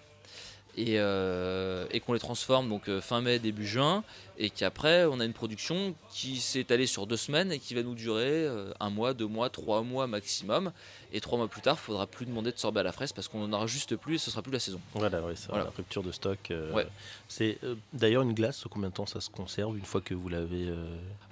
Euh, 0.88 1.86
et, 1.90 2.00
qu'on 2.00 2.12
les 2.12 2.18
transforme 2.18 2.68
donc 2.68 2.88
euh, 2.88 3.00
fin 3.00 3.20
mai 3.20 3.38
début 3.38 3.66
juin 3.66 4.02
et 4.38 4.50
qu'après 4.50 5.04
on 5.04 5.20
a 5.20 5.24
une 5.24 5.32
production 5.32 5.94
qui 6.10 6.40
s'est 6.40 6.60
étalée 6.60 6.86
sur 6.86 7.06
deux 7.06 7.16
semaines 7.16 7.52
et 7.52 7.58
qui 7.58 7.74
va 7.74 7.82
nous 7.82 7.94
durer 7.94 8.46
euh, 8.46 8.72
un 8.80 8.88
mois 8.90 9.12
deux 9.12 9.26
mois 9.26 9.50
trois 9.50 9.82
mois 9.82 10.06
maximum 10.06 10.72
et 11.12 11.20
trois 11.20 11.38
mois 11.38 11.48
plus 11.48 11.60
tard 11.60 11.76
il 11.78 11.84
faudra 11.84 12.06
plus 12.06 12.24
demander 12.24 12.52
de 12.52 12.58
sorbet 12.58 12.80
à 12.80 12.82
la 12.82 12.92
fraise 12.92 13.12
parce 13.12 13.28
qu'on 13.28 13.44
en 13.44 13.52
aura 13.52 13.66
juste 13.66 13.96
plus 13.96 14.14
et 14.14 14.18
ce 14.18 14.30
sera 14.30 14.42
plus 14.42 14.52
la 14.52 14.60
saison 14.60 14.80
voilà 14.94 15.20
oui 15.22 15.34
c'est 15.36 15.52
la 15.52 15.70
rupture 15.76 16.02
de 16.02 16.12
stock 16.12 16.52
c'est 17.28 17.58
d'ailleurs 17.92 18.22
une 18.22 18.34
glace 18.34 18.64
combien 18.70 18.88
de 18.88 18.94
temps 18.94 19.06
ça 19.06 19.20
se 19.20 19.30
conserve 19.30 19.76
une 19.76 19.84
fois 19.84 20.00
que 20.00 20.14
vous 20.14 20.28
l'avez 20.28 20.72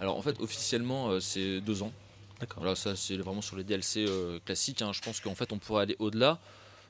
alors 0.00 0.16
en 0.16 0.22
fait 0.22 0.38
officiellement 0.40 1.20
c'est 1.20 1.60
deux 1.60 1.82
ans 1.82 1.92
D'accord. 2.40 2.62
Là, 2.62 2.76
ça, 2.76 2.94
c'est 2.94 3.16
vraiment 3.16 3.42
sur 3.42 3.56
les 3.56 3.64
DLC 3.64 4.06
classiques. 4.44 4.80
Hein. 4.80 4.92
Je 4.92 5.00
pense 5.00 5.18
qu'en 5.18 5.34
fait, 5.34 5.52
on 5.52 5.58
pourrait 5.58 5.82
aller 5.82 5.96
au-delà. 5.98 6.38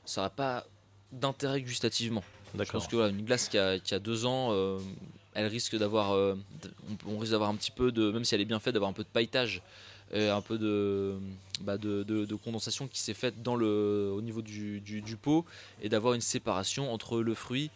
Ça 0.05 0.21
n'a 0.21 0.29
pas 0.29 0.63
d'intérêt 1.11 1.61
gustativement. 1.61 2.23
Je 2.57 2.71
pense 2.71 2.87
que 2.87 3.09
une 3.09 3.25
glace 3.25 3.47
qui 3.47 3.57
a, 3.57 3.79
qui 3.79 3.93
a 3.93 3.99
deux 3.99 4.25
ans, 4.25 4.49
euh, 4.51 4.79
elle 5.33 5.47
risque 5.47 5.75
d'avoir, 5.75 6.11
euh, 6.11 6.35
on, 7.07 7.17
risque 7.19 7.31
d'avoir 7.31 7.49
un 7.49 7.55
petit 7.55 7.71
peu 7.71 7.91
de, 7.91 8.11
même 8.11 8.25
si 8.25 8.35
elle 8.35 8.41
est 8.41 8.45
bien 8.45 8.59
faite, 8.59 8.73
d'avoir 8.73 8.89
un 8.89 8.93
peu 8.93 9.03
de 9.03 9.09
pailletage, 9.09 9.61
et 10.11 10.27
un 10.27 10.41
peu 10.41 10.57
de, 10.57 11.15
bah 11.61 11.77
de, 11.77 12.03
de, 12.03 12.35
condensation 12.35 12.87
qui 12.87 12.99
s'est 12.99 13.13
faite 13.13 13.43
dans 13.43 13.55
le, 13.55 14.11
au 14.11 14.21
niveau 14.21 14.41
du, 14.41 14.79
du, 14.81 15.15
pot, 15.15 15.45
et 15.83 15.89
d'avoir 15.89 16.15
une 16.15 16.21
séparation 16.21 16.91
entre 16.91 17.21
le 17.21 17.35
fruit 17.35 17.69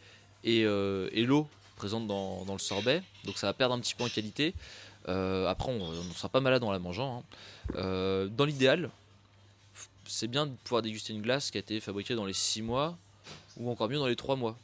et, 0.43 0.65
euh, 0.65 1.09
et 1.11 1.23
l'eau 1.23 1.47
présente 1.75 2.07
dans, 2.07 2.43
dans, 2.45 2.53
le 2.53 2.59
sorbet. 2.59 3.03
Donc 3.25 3.37
ça 3.37 3.45
va 3.45 3.53
perdre 3.53 3.75
un 3.75 3.79
petit 3.79 3.93
peu 3.93 4.03
en 4.03 4.09
qualité. 4.09 4.55
après, 5.05 5.71
on 5.71 5.91
ne 5.91 6.13
sera 6.15 6.29
pas 6.29 6.39
malade 6.39 6.63
en 6.63 6.71
la 6.71 6.79
mangeant. 6.79 7.23
Hein. 7.75 8.27
dans 8.31 8.45
l'idéal, 8.45 8.89
c'est 10.05 10.27
bien 10.27 10.47
de 10.47 10.51
pouvoir 10.63 10.81
déguster 10.81 11.13
une 11.13 11.21
glace 11.21 11.51
qui 11.51 11.57
a 11.57 11.59
été 11.59 11.79
fabriquée 11.79 12.15
dans 12.15 12.25
les 12.25 12.33
six 12.33 12.63
mois 12.63 12.97
ou 13.57 13.69
encore 13.69 13.89
mieux 13.89 13.97
dans 13.97 14.07
les 14.07 14.15
3 14.15 14.35
mois. 14.35 14.57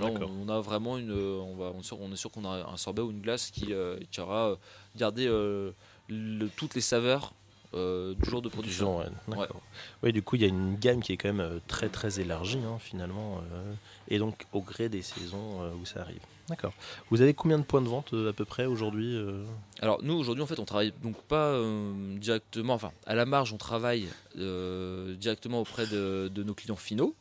Là, 0.00 0.06
on, 0.06 0.48
a 0.48 0.60
vraiment 0.60 0.96
une, 0.96 1.12
on, 1.12 1.54
va, 1.54 1.72
on 2.00 2.12
est 2.12 2.16
sûr 2.16 2.30
qu'on 2.30 2.44
a 2.44 2.70
un 2.70 2.76
sorbet 2.76 3.02
ou 3.02 3.10
une 3.10 3.20
glace 3.20 3.50
qui, 3.50 3.72
euh, 3.72 3.98
qui 4.10 4.20
aura 4.20 4.50
euh, 4.50 4.56
gardé 4.96 5.26
euh, 5.26 5.72
toutes 6.56 6.74
les 6.74 6.80
saveurs 6.80 7.34
du 7.74 8.28
jour 8.28 8.42
de 8.42 8.50
production. 8.50 8.98
ouais, 8.98 9.36
ouais. 10.02 10.12
du 10.12 10.22
coup, 10.22 10.36
il 10.36 10.42
y 10.42 10.44
a 10.44 10.48
une 10.48 10.76
gamme 10.76 11.02
qui 11.02 11.12
est 11.12 11.16
quand 11.16 11.32
même 11.32 11.60
très 11.68 11.88
très 11.88 12.20
élargie 12.20 12.58
hein, 12.58 12.78
finalement, 12.78 13.40
et 14.08 14.18
donc 14.18 14.44
au 14.52 14.60
gré 14.60 14.90
des 14.90 15.00
saisons 15.00 15.72
où 15.80 15.86
ça 15.86 16.02
arrive. 16.02 16.20
D'accord. 16.48 16.72
Vous 17.10 17.22
avez 17.22 17.34
combien 17.34 17.58
de 17.58 17.64
points 17.64 17.82
de 17.82 17.88
vente 17.88 18.12
à 18.12 18.32
peu 18.32 18.44
près 18.44 18.66
aujourd'hui 18.66 19.16
Alors 19.80 20.02
nous 20.02 20.14
aujourd'hui 20.14 20.42
en 20.42 20.46
fait 20.46 20.58
on 20.58 20.64
travaille 20.64 20.92
donc 21.02 21.16
pas 21.22 21.56
directement, 22.16 22.74
enfin 22.74 22.90
à 23.06 23.14
la 23.14 23.24
marge 23.24 23.52
on 23.52 23.58
travaille 23.58 24.08
directement 24.34 25.60
auprès 25.60 25.86
de, 25.86 26.30
de 26.34 26.42
nos 26.42 26.54
clients 26.54 26.76
finaux 26.76 27.14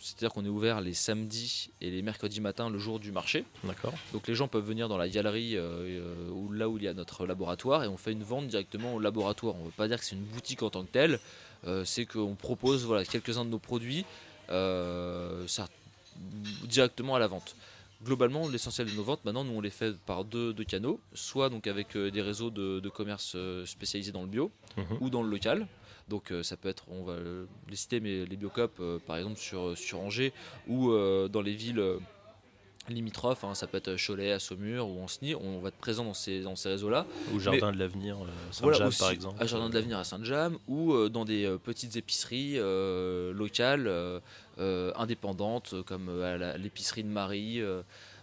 c'est-à-dire 0.00 0.32
qu'on 0.32 0.44
est 0.44 0.48
ouvert 0.48 0.80
les 0.80 0.94
samedis 0.94 1.70
et 1.80 1.90
les 1.90 2.02
mercredis 2.02 2.40
matins, 2.40 2.70
le 2.70 2.78
jour 2.78 2.98
du 2.98 3.12
marché. 3.12 3.44
D'accord. 3.64 3.92
Donc 4.12 4.26
les 4.26 4.34
gens 4.34 4.48
peuvent 4.48 4.64
venir 4.64 4.88
dans 4.88 4.96
la 4.96 5.08
galerie 5.08 5.56
euh, 5.56 5.60
euh, 5.82 6.30
ou 6.30 6.52
là 6.52 6.68
où 6.68 6.78
il 6.78 6.84
y 6.84 6.88
a 6.88 6.94
notre 6.94 7.26
laboratoire 7.26 7.84
et 7.84 7.88
on 7.88 7.96
fait 7.96 8.12
une 8.12 8.22
vente 8.22 8.46
directement 8.46 8.94
au 8.94 8.98
laboratoire. 8.98 9.54
On 9.56 9.60
ne 9.60 9.64
veut 9.66 9.72
pas 9.76 9.88
dire 9.88 9.98
que 9.98 10.04
c'est 10.04 10.16
une 10.16 10.24
boutique 10.24 10.62
en 10.62 10.70
tant 10.70 10.82
que 10.82 10.90
telle, 10.90 11.20
euh, 11.66 11.84
c'est 11.84 12.06
qu'on 12.06 12.34
propose 12.34 12.84
voilà, 12.84 13.04
quelques-uns 13.04 13.44
de 13.44 13.50
nos 13.50 13.58
produits 13.58 14.04
ça, 14.48 15.68
directement 16.64 17.14
à 17.14 17.20
la 17.20 17.28
vente. 17.28 17.54
Globalement, 18.04 18.48
l'essentiel 18.48 18.90
de 18.90 18.96
nos 18.96 19.02
ventes, 19.02 19.24
maintenant, 19.24 19.44
nous 19.44 19.52
on 19.52 19.60
les 19.60 19.70
fait 19.70 19.96
par 19.98 20.24
deux, 20.24 20.54
canaux, 20.66 21.00
soit 21.12 21.50
donc 21.50 21.66
avec 21.66 21.96
des 21.96 22.22
réseaux 22.22 22.50
de, 22.50 22.88
commerce 22.88 23.36
spécialisés 23.66 24.12
dans 24.12 24.22
le 24.22 24.28
bio 24.28 24.50
mhm. 24.76 24.98
ou 25.00 25.10
dans 25.10 25.22
le 25.22 25.30
local. 25.30 25.66
Donc 26.08 26.32
ça 26.42 26.56
peut 26.56 26.68
être, 26.68 26.86
on 26.88 27.04
va 27.04 27.16
les 27.68 27.76
citer, 27.76 28.00
mais 28.00 28.24
les 28.24 28.36
biocopes, 28.36 28.80
par 29.06 29.16
exemple 29.16 29.38
sur, 29.38 29.76
sur 29.76 30.00
Angers 30.00 30.32
ou 30.66 30.90
dans 31.28 31.42
les 31.42 31.54
villes 31.54 31.82
limitrophes, 32.88 33.44
hein, 33.44 33.54
ça 33.54 33.66
peut 33.66 33.76
être 33.76 33.94
Cholet, 33.96 34.32
à 34.32 34.38
Saumur 34.38 34.88
ou 34.88 35.00
Anceny, 35.02 35.34
on 35.34 35.60
va 35.60 35.68
être 35.68 35.76
présent 35.76 36.04
dans 36.04 36.14
ces, 36.14 36.40
dans 36.40 36.56
ces 36.56 36.70
réseaux-là. 36.70 37.06
Ou 37.32 37.38
Jardin 37.38 37.72
de 37.72 37.78
l'Avenir, 37.78 38.16
Saint-James 38.50 38.92
par 38.98 39.10
exemple. 39.10 39.42
À 39.42 39.46
Jardin 39.46 39.68
de 39.68 39.74
l'Avenir 39.74 39.98
à 39.98 40.04
Saint-James 40.04 40.56
ou 40.66 41.08
dans 41.08 41.24
des 41.24 41.56
petites 41.62 41.96
épiceries 41.96 42.58
locales, 43.32 43.90
indépendantes, 44.58 45.74
comme 45.86 46.22
à 46.22 46.56
l'épicerie 46.56 47.04
de 47.04 47.08
Marie. 47.08 47.62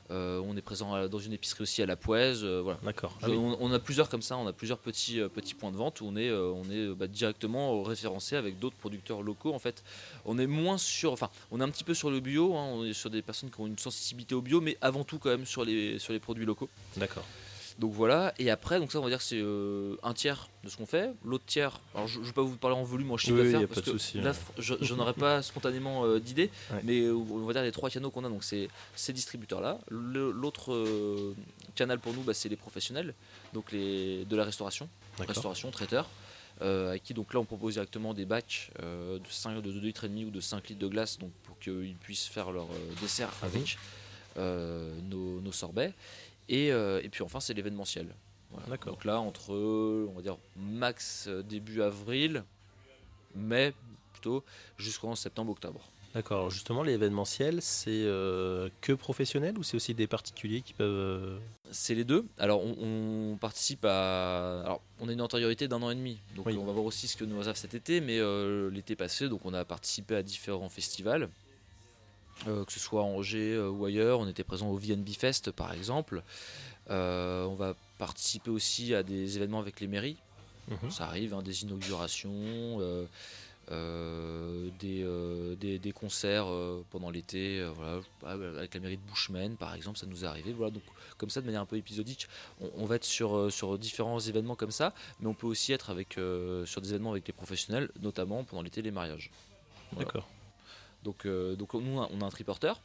Euh, 0.09 0.41
on 0.45 0.55
est 0.55 0.61
présent 0.61 1.07
dans 1.07 1.19
une 1.19 1.33
épicerie 1.33 1.63
aussi 1.63 1.81
à 1.81 1.85
la 1.85 1.95
Poise. 1.95 2.41
Euh, 2.43 2.61
voilà. 2.63 2.79
D'accord. 2.83 3.17
Ah 3.21 3.29
on, 3.29 3.71
a 3.71 3.79
plusieurs 3.79 4.09
comme 4.09 4.21
ça, 4.21 4.37
on 4.37 4.47
a 4.47 4.53
plusieurs 4.53 4.77
petits, 4.77 5.19
euh, 5.19 5.27
petits 5.27 5.53
points 5.53 5.71
de 5.71 5.77
vente 5.77 6.01
où 6.01 6.05
on 6.05 6.15
est, 6.15 6.31
on 6.31 6.63
est 6.71 6.87
bah, 6.95 7.07
directement 7.07 7.83
référencé 7.83 8.35
avec 8.35 8.59
d'autres 8.59 8.77
producteurs 8.77 9.21
locaux. 9.21 9.53
En 9.53 9.59
fait, 9.59 9.83
on 10.25 10.37
est 10.37 10.47
moins 10.47 10.77
sur, 10.77 11.11
enfin, 11.11 11.29
on 11.51 11.59
est 11.59 11.63
un 11.63 11.69
petit 11.69 11.83
peu 11.83 11.93
sur 11.93 12.09
le 12.09 12.19
bio, 12.19 12.55
hein, 12.55 12.69
on 12.73 12.85
est 12.85 12.93
sur 12.93 13.09
des 13.09 13.21
personnes 13.21 13.49
qui 13.49 13.59
ont 13.59 13.67
une 13.67 13.77
sensibilité 13.77 14.35
au 14.35 14.41
bio, 14.41 14.61
mais 14.61 14.77
avant 14.81 15.03
tout 15.03 15.19
quand 15.19 15.29
même 15.29 15.45
sur 15.45 15.65
les, 15.65 15.99
sur 15.99 16.13
les 16.13 16.19
produits 16.19 16.45
locaux. 16.45 16.69
D'accord. 16.95 17.25
Donc 17.77 17.93
voilà, 17.93 18.33
et 18.39 18.49
après, 18.49 18.79
donc 18.79 18.91
ça 18.91 18.99
on 18.99 19.03
va 19.03 19.09
dire 19.09 19.19
que 19.19 19.23
c'est 19.23 19.39
euh, 19.39 19.97
un 20.01 20.13
tiers 20.13 20.49
de 20.63 20.69
ce 20.69 20.77
qu'on 20.77 20.87
fait. 20.87 21.11
L'autre 21.23 21.43
tiers, 21.45 21.79
alors 21.93 22.07
je 22.07 22.19
ne 22.19 22.25
vais 22.25 22.31
pas 22.31 22.41
vous 22.41 22.57
parler 22.57 22.75
en 22.75 22.83
volume, 22.83 23.11
en 23.11 23.17
chiffre 23.17 23.37
d'affaires, 23.37 23.67
parce 23.67 23.81
que 23.81 24.17
là, 24.17 24.33
je, 24.57 24.93
n'aurais 24.95 25.13
pas 25.13 25.41
spontanément 25.43 26.03
euh, 26.03 26.19
d'idée, 26.19 26.49
mais 26.83 27.01
euh, 27.01 27.13
on 27.13 27.45
va 27.45 27.53
dire 27.53 27.61
les 27.61 27.71
trois 27.71 27.91
canaux 27.91 28.09
qu'on 28.09 28.23
a, 28.23 28.29
donc 28.29 28.43
c'est 28.43 28.67
ces 28.95 29.13
distributeurs-là. 29.13 29.77
L'autre 29.91 31.35
canal 31.75 31.99
pour 31.99 32.13
nous, 32.13 32.21
bah, 32.21 32.33
c'est 32.33 32.49
les 32.49 32.55
professionnels, 32.55 33.13
donc 33.53 33.71
les, 33.71 34.25
de 34.25 34.35
la 34.35 34.43
restauration, 34.43 34.89
restauration, 35.19 35.69
traiteur. 35.69 36.09
à 36.61 36.97
qui 36.97 37.13
donc 37.13 37.31
là 37.35 37.39
on 37.39 37.45
propose 37.45 37.73
directement 37.73 38.15
des 38.15 38.25
bacs 38.25 38.71
de 38.81 39.19
5 39.29 39.61
de 39.61 39.71
2 39.71 39.79
litres 39.81 40.05
et 40.05 40.09
demi 40.09 40.25
ou 40.25 40.31
de 40.31 40.41
5 40.41 40.67
litres 40.69 40.81
de 40.81 40.87
glace 40.87 41.19
donc 41.19 41.31
pour 41.43 41.59
qu'ils 41.59 41.95
puissent 41.97 42.25
faire 42.25 42.51
leur 42.51 42.67
dessert 42.99 43.31
mhm. 43.43 43.49
avec 43.49 43.77
nos, 44.35 45.41
nos 45.41 45.51
sorbets 45.51 45.93
euh, 46.49 47.01
et, 47.03 47.09
puis 47.09 47.23
enfin, 47.23 47.39
c'est 47.39 47.53
l'événementiel. 47.53 48.07
Donc 48.85 49.05
là, 49.05 49.19
entre, 49.19 49.53
on 49.53 50.13
va 50.13 50.21
dire, 50.21 50.37
max 50.55 51.25
euh, 51.27 51.43
début 51.43 51.81
avril, 51.81 52.43
mai 53.35 53.73
plutôt, 54.13 54.43
jusqu'en 54.77 55.15
septembre-octobre. 55.15 55.81
D'accord. 56.15 56.49
Justement, 56.49 56.81
l'événementiel, 56.81 57.61
c'est 57.61 57.91
euh, 57.91 58.69
que 58.81 58.93
professionnel 58.93 59.57
ou 59.59 59.63
c'est 59.63 59.75
aussi 59.75 59.93
des 59.93 60.07
particuliers 60.07 60.61
qui 60.61 60.73
peuvent. 60.73 61.39
C'est 61.69 61.93
les 61.93 62.05
deux. 62.05 62.25
Alors, 62.39 62.63
on, 62.63 63.37
participe 63.39 63.85
à. 63.85 64.61
Alors, 64.61 64.81
on 64.99 65.09
a 65.09 65.11
une 65.11 65.21
antériorité 65.21 65.67
d'un 65.67 65.81
an 65.83 65.91
et 65.91 65.95
demi. 65.95 66.17
Donc, 66.35 66.47
on 66.47 66.65
va 66.65 66.71
voir 66.71 66.85
aussi 66.85 67.07
ce 67.07 67.17
que 67.17 67.25
nous 67.25 67.39
avons 67.39 67.53
cet 67.53 67.75
été. 67.75 68.01
Mais 68.01 68.19
l'été 68.71 68.95
passé, 68.95 69.29
donc, 69.29 69.41
on 69.45 69.53
a 69.53 69.65
participé 69.65 70.15
à 70.15 70.23
différents 70.23 70.69
festivals. 70.69 71.29
Euh, 72.47 72.63
que 72.65 72.71
ce 72.71 72.79
soit 72.79 73.01
à 73.01 73.03
Angers 73.03 73.53
euh, 73.53 73.69
ou 73.69 73.85
ailleurs. 73.85 74.19
On 74.19 74.27
était 74.27 74.43
présent 74.43 74.69
au 74.69 74.77
VNB 74.77 75.09
Fest 75.09 75.51
par 75.51 75.73
exemple. 75.73 76.21
Euh, 76.89 77.45
on 77.45 77.55
va 77.55 77.75
participer 77.97 78.51
aussi 78.51 78.93
à 78.93 79.03
des 79.03 79.37
événements 79.37 79.59
avec 79.59 79.79
les 79.79 79.87
mairies. 79.87 80.17
Mhm. 80.69 80.91
Ça 80.91 81.05
arrive, 81.05 81.33
hein, 81.33 81.41
des 81.41 81.63
inaugurations, 81.63 82.79
des, 84.79 85.79
des, 85.79 85.91
concerts 85.93 86.47
pendant 86.89 87.09
l'été, 87.09 87.65
voilà, 87.73 88.01
avec 88.57 88.73
la 88.73 88.79
mairie 88.81 88.97
de 88.97 89.09
Bushman 89.09 89.55
par 89.55 89.73
exemple, 89.73 89.97
ça 89.97 90.05
nous 90.05 90.25
est 90.25 90.27
arrivé. 90.27 90.51
Voilà, 90.51 90.71
donc 90.71 90.83
comme 91.17 91.29
ça, 91.29 91.39
de 91.39 91.45
manière 91.45 91.61
un 91.61 91.65
peu 91.65 91.77
épisodique, 91.77 92.27
on, 92.75 92.85
va 92.85 92.95
être 92.95 93.05
sur, 93.05 93.51
sur 93.51 93.77
différents 93.77 94.19
événements 94.19 94.55
comme 94.55 94.71
ça, 94.71 94.93
mais 95.21 95.27
on 95.27 95.33
peut 95.33 95.47
aussi 95.47 95.71
être 95.71 95.89
avec, 95.89 96.19
sur 96.65 96.81
des 96.81 96.89
événements 96.89 97.11
avec 97.11 97.25
les 97.27 97.33
professionnels, 97.33 97.89
notamment 98.01 98.43
pendant 98.43 98.61
l'été 98.61 98.81
les 98.81 98.91
mariages. 98.91 99.31
D'accord. 99.97 100.27
Donc, 101.07 101.25
euh, 101.25 101.55
donc 101.55 101.73
nous, 101.73 101.99
on 101.99 102.21
a 102.21 102.25
un 102.25 102.29
triporteur 102.29 102.81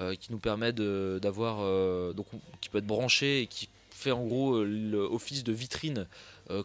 euh, 0.00 0.16
qui 0.16 0.32
nous 0.32 0.38
permet 0.38 0.72
d'avoir, 0.72 1.58
euh, 1.60 2.12
donc 2.12 2.26
qui 2.60 2.68
peut 2.68 2.78
être 2.78 2.86
branché 2.86 3.42
et 3.42 3.46
qui 3.46 3.68
fait 3.90 4.10
en 4.10 4.24
gros 4.24 4.64
l'office 4.64 5.44
de 5.44 5.52
vitrine 5.52 6.08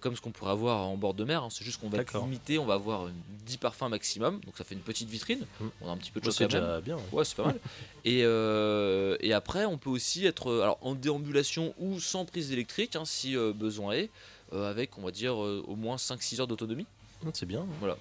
comme 0.02 0.14
ce 0.14 0.20
qu'on 0.20 0.32
pourrait 0.32 0.52
avoir 0.52 0.82
en 0.88 0.98
bord 0.98 1.14
de 1.14 1.24
mer. 1.24 1.44
Hein. 1.44 1.50
C'est 1.52 1.64
juste 1.64 1.80
qu'on 1.80 1.88
va 1.90 2.00
être 2.00 2.20
limité, 2.22 2.58
on 2.58 2.66
va 2.66 2.74
avoir 2.74 3.08
10 3.46 3.58
parfums 3.58 3.88
maximum, 3.88 4.42
donc 4.42 4.58
ça 4.58 4.66
fait 4.66 4.76
une 4.76 4.82
petite 4.82 5.10
vitrine. 5.10 5.46
Mmh. 5.62 5.66
On 5.82 5.90
a 5.90 5.92
un 5.92 5.98
petit 5.98 6.12
peu 6.12 6.20
de 6.20 6.26
choses 6.26 6.36
C'est 6.36 6.48
déjà 6.48 6.82
bien. 6.82 6.98
Ouais, 7.14 7.24
c'est 7.24 7.38
pas 7.38 7.46
mal. 7.46 7.60
Et, 8.04 8.22
et, 8.22 9.34
après, 9.34 9.66
on 9.66 9.78
peut 9.78 9.92
aussi 9.92 10.26
être 10.26 10.52
alors, 10.62 10.80
en 10.82 10.96
déambulation 10.96 11.76
ou 11.78 12.00
sans 12.00 12.26
prise 12.26 12.52
électrique, 12.52 12.96
hein, 12.96 13.06
si 13.06 13.36
besoin 13.54 13.94
est, 13.94 14.10
avec, 14.52 14.98
on 14.98 15.04
va 15.04 15.12
dire, 15.12 15.38
au 15.38 15.76
moins 15.76 15.98
5-6 15.98 16.42
heures 16.42 16.48
d'autonomie. 16.48 16.88
Mmh, 17.24 17.30
c'est 17.34 17.46
bien. 17.46 17.66
Voilà 17.80 17.96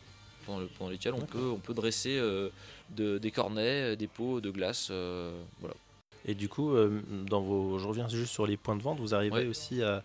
pendant, 0.49 0.91
lesquels 0.91 1.15
on 1.15 1.21
peut, 1.21 1.51
on 1.51 1.59
peut 1.59 1.75
dresser 1.75 2.17
euh, 2.17 2.49
de, 2.91 3.19
des 3.19 3.31
cornets, 3.31 3.97
des 3.97 4.09
pots 4.09 4.41
de 4.41 4.51
glace. 4.51 4.89
Euh, 4.91 5.43
voilà. 5.61 5.75
Et 6.25 6.35
du 6.35 6.49
coup, 6.49 6.73
euh, 6.73 7.01
dans 7.27 7.41
vos, 7.41 7.79
je 7.79 7.87
reviens 7.87 8.09
juste 8.09 8.33
sur 8.33 8.47
les 8.47 8.57
points 8.57 8.77
de 8.77 8.83
vente, 8.83 8.99
vous 8.99 9.15
arrivez 9.15 9.47
aussi 9.47 9.83
à, 9.83 10.03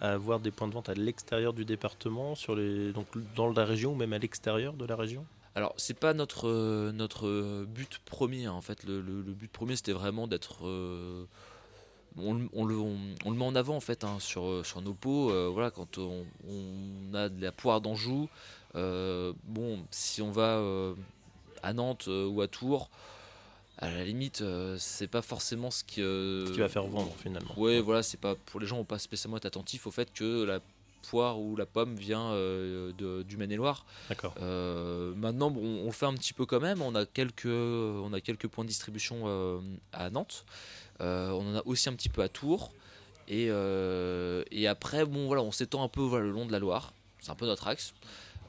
avoir 0.00 0.40
des 0.40 0.50
points 0.50 0.68
de 0.68 0.74
vente 0.74 0.88
à 0.88 0.94
l'extérieur 0.94 1.52
du 1.52 1.64
département, 1.64 2.34
sur 2.34 2.56
les, 2.56 2.92
donc 2.92 3.06
dans 3.36 3.52
la 3.52 3.64
région 3.64 3.92
ou 3.92 3.94
même 3.94 4.12
à 4.12 4.18
l'extérieur 4.18 4.74
de 4.74 4.84
la 4.84 4.96
région? 4.96 5.24
Alors, 5.54 5.74
c'est 5.76 5.98
pas 5.98 6.14
notre, 6.14 6.90
notre 6.92 7.64
but 7.64 8.00
premier. 8.04 8.46
Hein. 8.46 8.52
En 8.52 8.62
fait, 8.62 8.84
le, 8.84 9.00
le, 9.00 9.22
but 9.22 9.50
premier, 9.50 9.76
c'était 9.76 9.92
vraiment 9.92 10.26
d'être. 10.26 10.62
on, 12.16 12.34
le, 12.34 12.48
on, 12.54 12.64
le 12.64 13.36
met 13.36 13.44
en 13.44 13.54
avant 13.54 13.76
en 13.76 13.80
fait 13.80 14.02
hein, 14.02 14.16
sur, 14.18 14.66
sur 14.66 14.80
nos 14.80 14.94
pots. 14.94 15.30
voilà, 15.52 15.70
quand 15.70 15.98
on, 15.98 16.24
a 17.14 17.28
de 17.28 17.40
la 17.40 17.52
poire 17.52 17.80
d'Anjou, 17.80 18.28
euh, 18.74 19.32
bon, 19.44 19.84
si 19.90 20.22
on 20.22 20.30
va 20.30 20.56
euh, 20.56 20.94
à 21.62 21.72
Nantes 21.72 22.06
euh, 22.08 22.26
ou 22.26 22.40
à 22.40 22.48
Tours, 22.48 22.90
à 23.78 23.90
la 23.90 24.04
limite, 24.04 24.44
c'est 24.78 25.08
pas 25.08 25.22
forcément 25.22 25.70
ce 25.70 25.82
qui, 25.82 26.00
ce 26.00 26.52
qui 26.52 26.60
va 26.60 26.68
faire 26.68 26.86
vendre 26.86 27.12
finalement. 27.18 27.52
Ouais, 27.56 27.80
voilà, 27.80 28.02
c'est 28.02 28.20
pas 28.20 28.34
pour 28.34 28.60
les 28.60 28.66
gens, 28.66 28.78
on 28.78 28.84
pas 28.84 28.98
spécialement 28.98 29.38
être 29.38 29.46
attentifs 29.46 29.86
au 29.86 29.90
fait 29.90 30.12
que 30.12 30.44
la 30.44 30.60
poire 31.08 31.40
ou 31.40 31.56
la 31.56 31.66
pomme 31.66 31.96
vient 31.96 32.30
de, 32.30 33.22
du 33.22 33.36
Maine-et-Loire. 33.36 33.84
D'accord. 34.08 34.34
maintenant, 35.16 35.50
bon, 35.50 35.62
on, 35.82 35.86
le 35.86 35.92
fait 35.92 36.06
un 36.06 36.14
petit 36.14 36.32
peu 36.32 36.46
quand 36.46 36.60
même. 36.60 36.80
On 36.80 36.94
a 36.94 37.06
quelques, 37.06 37.46
on 37.46 38.12
a 38.12 38.20
quelques 38.20 38.46
points 38.46 38.62
de 38.62 38.68
distribution 38.68 39.60
à 39.92 40.10
Nantes. 40.10 40.44
on 41.00 41.04
en 41.54 41.56
a 41.56 41.62
aussi 41.64 41.88
un 41.88 41.94
petit 41.94 42.10
peu 42.10 42.22
à 42.22 42.28
Tours. 42.28 42.72
Et, 43.26 43.46
et 43.46 44.66
après, 44.68 45.06
bon, 45.06 45.26
voilà, 45.26 45.42
on 45.42 45.50
s'étend 45.50 45.82
un 45.82 45.88
peu 45.88 46.20
le 46.20 46.30
long 46.30 46.46
de 46.46 46.52
la 46.52 46.60
Loire. 46.60 46.92
C'est 47.20 47.30
un 47.30 47.36
peu 47.36 47.46
notre 47.46 47.68
axe. 47.68 47.94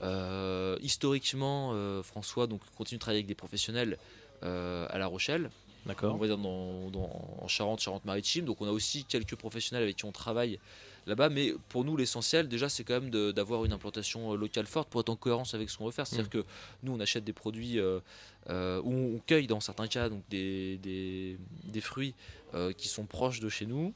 Euh, 0.04 0.78
historiquement, 0.82 1.72
euh, 1.74 2.04
François 2.04 2.48
donc, 2.48 2.62
continue 2.76 2.98
de 2.98 3.02
travailler 3.02 3.20
avec 3.20 3.28
des 3.28 3.36
professionnels 3.36 3.98
euh, 4.44 4.86
à 4.90 4.98
La 4.98 5.08
Rochelle. 5.08 5.50
D'accord. 5.86 6.16
On 6.16 6.18
va 6.18 6.28
dire 6.28 6.38
dans, 6.38 6.90
en 7.42 7.48
Charente, 7.48 7.82
Charente-Maritime. 7.82 8.46
Donc 8.46 8.62
on 8.62 8.68
a 8.68 8.72
aussi 8.72 9.04
quelques 9.04 9.36
professionnels 9.36 9.84
avec 9.84 9.98
qui 9.98 10.06
on 10.06 10.14
travaille 10.14 10.60
là-bas. 11.08 11.30
Mais 11.30 11.54
pour 11.68 11.84
nous, 11.84 11.98
l'essentiel, 11.98 12.48
déjà, 12.48 12.70
c'est 12.70 12.86
quand 12.86 13.02
même 13.02 13.10
d'avoir 13.34 13.66
une 13.66 13.74
implantation 13.74 14.34
locale 14.36 14.66
forte 14.66 14.90
pour 14.90 15.02
être 15.02 15.10
en 15.10 15.18
cohérence 15.18 15.54
avec 15.54 15.70
ce 15.70 15.78
qu'on 15.78 15.86
veut 15.86 15.92
faire. 15.92 16.08
C'est-à-dire 16.08 16.28
mm. 16.40 16.44
que 16.44 16.48
nous, 16.84 16.94
on 16.94 17.00
achète 17.02 17.26
des 17.26 17.34
produits 17.34 17.82
où 17.82 17.92
on 18.50 19.20
cueille 19.28 19.48
dans 19.48 19.60
certains 19.60 19.88
cas 19.88 20.08
donc 20.08 20.24
des, 20.30 20.78
des, 20.78 21.38
des 21.66 21.82
fruits 21.82 22.14
qui 22.78 22.88
sont 22.88 23.06
proches 23.06 23.42
de 23.42 23.50
chez 23.50 23.66
nous. 23.66 23.94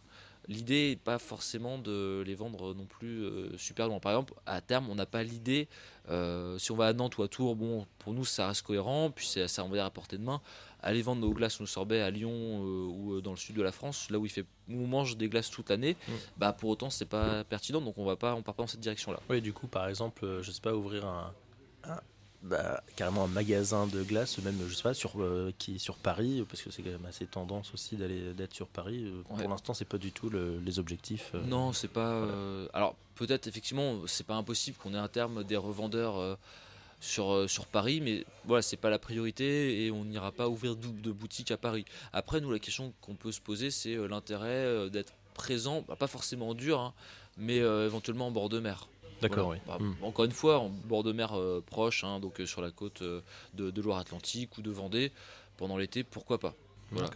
L'idée 0.48 0.92
n'est 0.92 0.96
pas 0.96 1.20
forcément 1.20 1.78
de 1.78 2.24
les 2.26 2.36
vendre 2.36 2.74
non 2.74 2.86
plus 2.86 3.24
euh, 3.24 3.58
super 3.58 3.88
loin. 3.88 4.00
Par 4.00 4.14
exemple, 4.14 4.34
à 4.46 4.62
terme, 4.62 4.90
on 4.90 4.96
n'a 4.96 5.06
pas 5.06 5.24
l'idée, 5.24 5.68
euh, 6.10 6.58
si 6.58 6.72
on 6.72 6.76
va 6.76 6.88
à 6.88 6.94
Nantes 6.94 7.18
ou 7.18 7.24
à 7.24 7.28
Tours, 7.28 7.56
bon, 7.56 7.86
pour 8.00 8.14
nous, 8.14 8.24
ça 8.24 8.48
reste 8.48 8.62
cohérent, 8.62 9.12
puis 9.12 9.28
ça, 9.28 9.64
on 9.64 9.70
va 9.70 9.76
dire 9.76 9.86
à 9.86 9.90
portée 9.90 10.18
de 10.18 10.24
main. 10.24 10.42
Aller 10.82 11.02
vendre 11.02 11.22
nos 11.22 11.32
glaces, 11.32 11.60
nos 11.60 11.66
sorbets 11.66 12.02
à 12.02 12.12
Lyon 12.12 12.32
euh, 12.32 12.86
ou 12.86 13.22
dans 13.22 13.32
le 13.32 13.38
sud 13.38 13.56
de 13.56 13.62
la 13.62 13.72
France, 13.72 14.10
là 14.10 14.20
où, 14.20 14.26
il 14.26 14.30
fait, 14.30 14.46
où 14.70 14.84
on 14.84 14.88
mange 14.88 15.18
des 15.18 15.28
glaces 15.28 15.50
toute 15.50 15.70
l'année, 15.70 15.98
mm. 16.08 16.12
bah, 16.38 16.54
pour 16.54 16.70
autant, 16.70 16.90
c'est 16.90 17.06
pas 17.06 17.44
pertinent, 17.44 17.82
donc 17.82 17.98
on 17.98 18.06
va 18.06 18.16
pas, 18.16 18.36
on 18.36 18.42
part 18.42 18.56
pas 18.56 18.64
dans 18.64 18.68
cette 18.68 18.80
direction-là. 18.80 19.20
Oui, 19.30 19.42
du 19.42 19.52
coup, 19.52 19.68
par 19.68 19.90
exemple, 19.90 20.40
je 20.42 20.52
sais 20.52 20.62
pas, 20.62 20.74
ouvrir 20.74 21.06
un 21.06 21.34
bah, 22.44 22.84
carrément 22.96 23.24
un 23.24 23.28
magasin 23.28 23.88
de 23.88 24.04
glace, 24.04 24.38
même 24.40 24.58
je 24.68 24.74
sais 24.74 24.84
pas 24.84 24.94
sur 24.94 25.22
euh, 25.22 25.52
qui 25.58 25.80
sur 25.80 25.96
Paris, 25.96 26.46
parce 26.48 26.62
que 26.62 26.70
c'est 26.70 26.84
quand 26.84 26.92
même 26.92 27.06
assez 27.06 27.26
tendance 27.26 27.74
aussi 27.74 27.96
d'aller 27.96 28.34
d'être 28.34 28.54
sur 28.54 28.68
Paris. 28.68 29.06
Euh, 29.06 29.24
pour 29.24 29.50
l'instant, 29.50 29.74
c'est 29.74 29.86
pas 29.86 29.98
du 29.98 30.12
tout 30.12 30.30
les 30.30 30.80
objectifs. 30.80 31.32
Euh, 31.34 31.44
non, 31.46 31.74
c'est 31.74 31.88
pas. 31.88 32.28
alors 32.74 32.96
peut-être 33.16 33.48
effectivement, 33.48 34.02
c'est 34.06 34.26
pas 34.26 34.36
impossible 34.36 34.78
qu'on 34.78 34.94
ait 34.94 35.00
un 35.00 35.08
terme 35.08 35.44
des 35.44 35.58
revendeurs 35.58 36.38
sur, 37.00 37.50
sur 37.50 37.66
Paris, 37.66 38.02
mais 38.02 38.24
voilà, 38.46 38.62
c'est 38.62 38.78
pas 38.78 38.92
la 38.92 39.00
priorité 39.00 39.86
et 39.86 39.92
on 39.92 40.06
n'ira 40.06 40.32
pas 40.32 40.48
ouvrir 40.48 40.76
double 40.76 41.02
de 41.02 41.12
boutiques 41.12 41.52
à 41.52 41.58
Paris. 41.58 41.86
Après, 42.14 42.40
nous, 42.40 42.52
la 42.52 42.60
question 42.60 42.94
qu'on 43.02 43.16
peut 43.16 43.32
se 43.32 43.42
poser, 43.42 43.72
c'est 43.72 43.96
l'intérêt 44.08 44.90
d'être 44.92 45.14
présent, 45.34 45.84
bah, 45.88 45.96
pas 45.96 46.08
forcément 46.08 46.54
dur, 46.54 46.80
hein, 46.80 46.94
mais 47.38 47.58
éventuellement 47.58 48.28
en 48.28 48.32
bord 48.32 48.50
de 48.50 48.60
mer. 48.60 48.88
D'accord, 49.22 49.50
oui. 49.50 49.58
Bah, 49.66 49.78
hmm. 49.80 49.96
Encore 50.02 50.26
une 50.26 50.32
fois, 50.32 50.60
en 50.60 50.70
bord 50.70 51.04
de 51.04 51.12
mer 51.12 51.34
euh, 51.34 51.64
proche, 51.66 52.04
hein, 52.04 52.20
donc 52.20 52.40
euh, 52.40 52.46
sur 52.46 52.62
la 52.62 52.72
côte 52.72 53.02
euh, 53.02 53.22
de, 53.54 53.82
Loire-Atlantique 53.82 54.58
ou 54.58 54.62
de 54.62 54.72
Vendée, 54.72 55.12
pendant 55.58 55.78
l'été, 55.78 56.04
pourquoi 56.04 56.40
pas. 56.40 56.54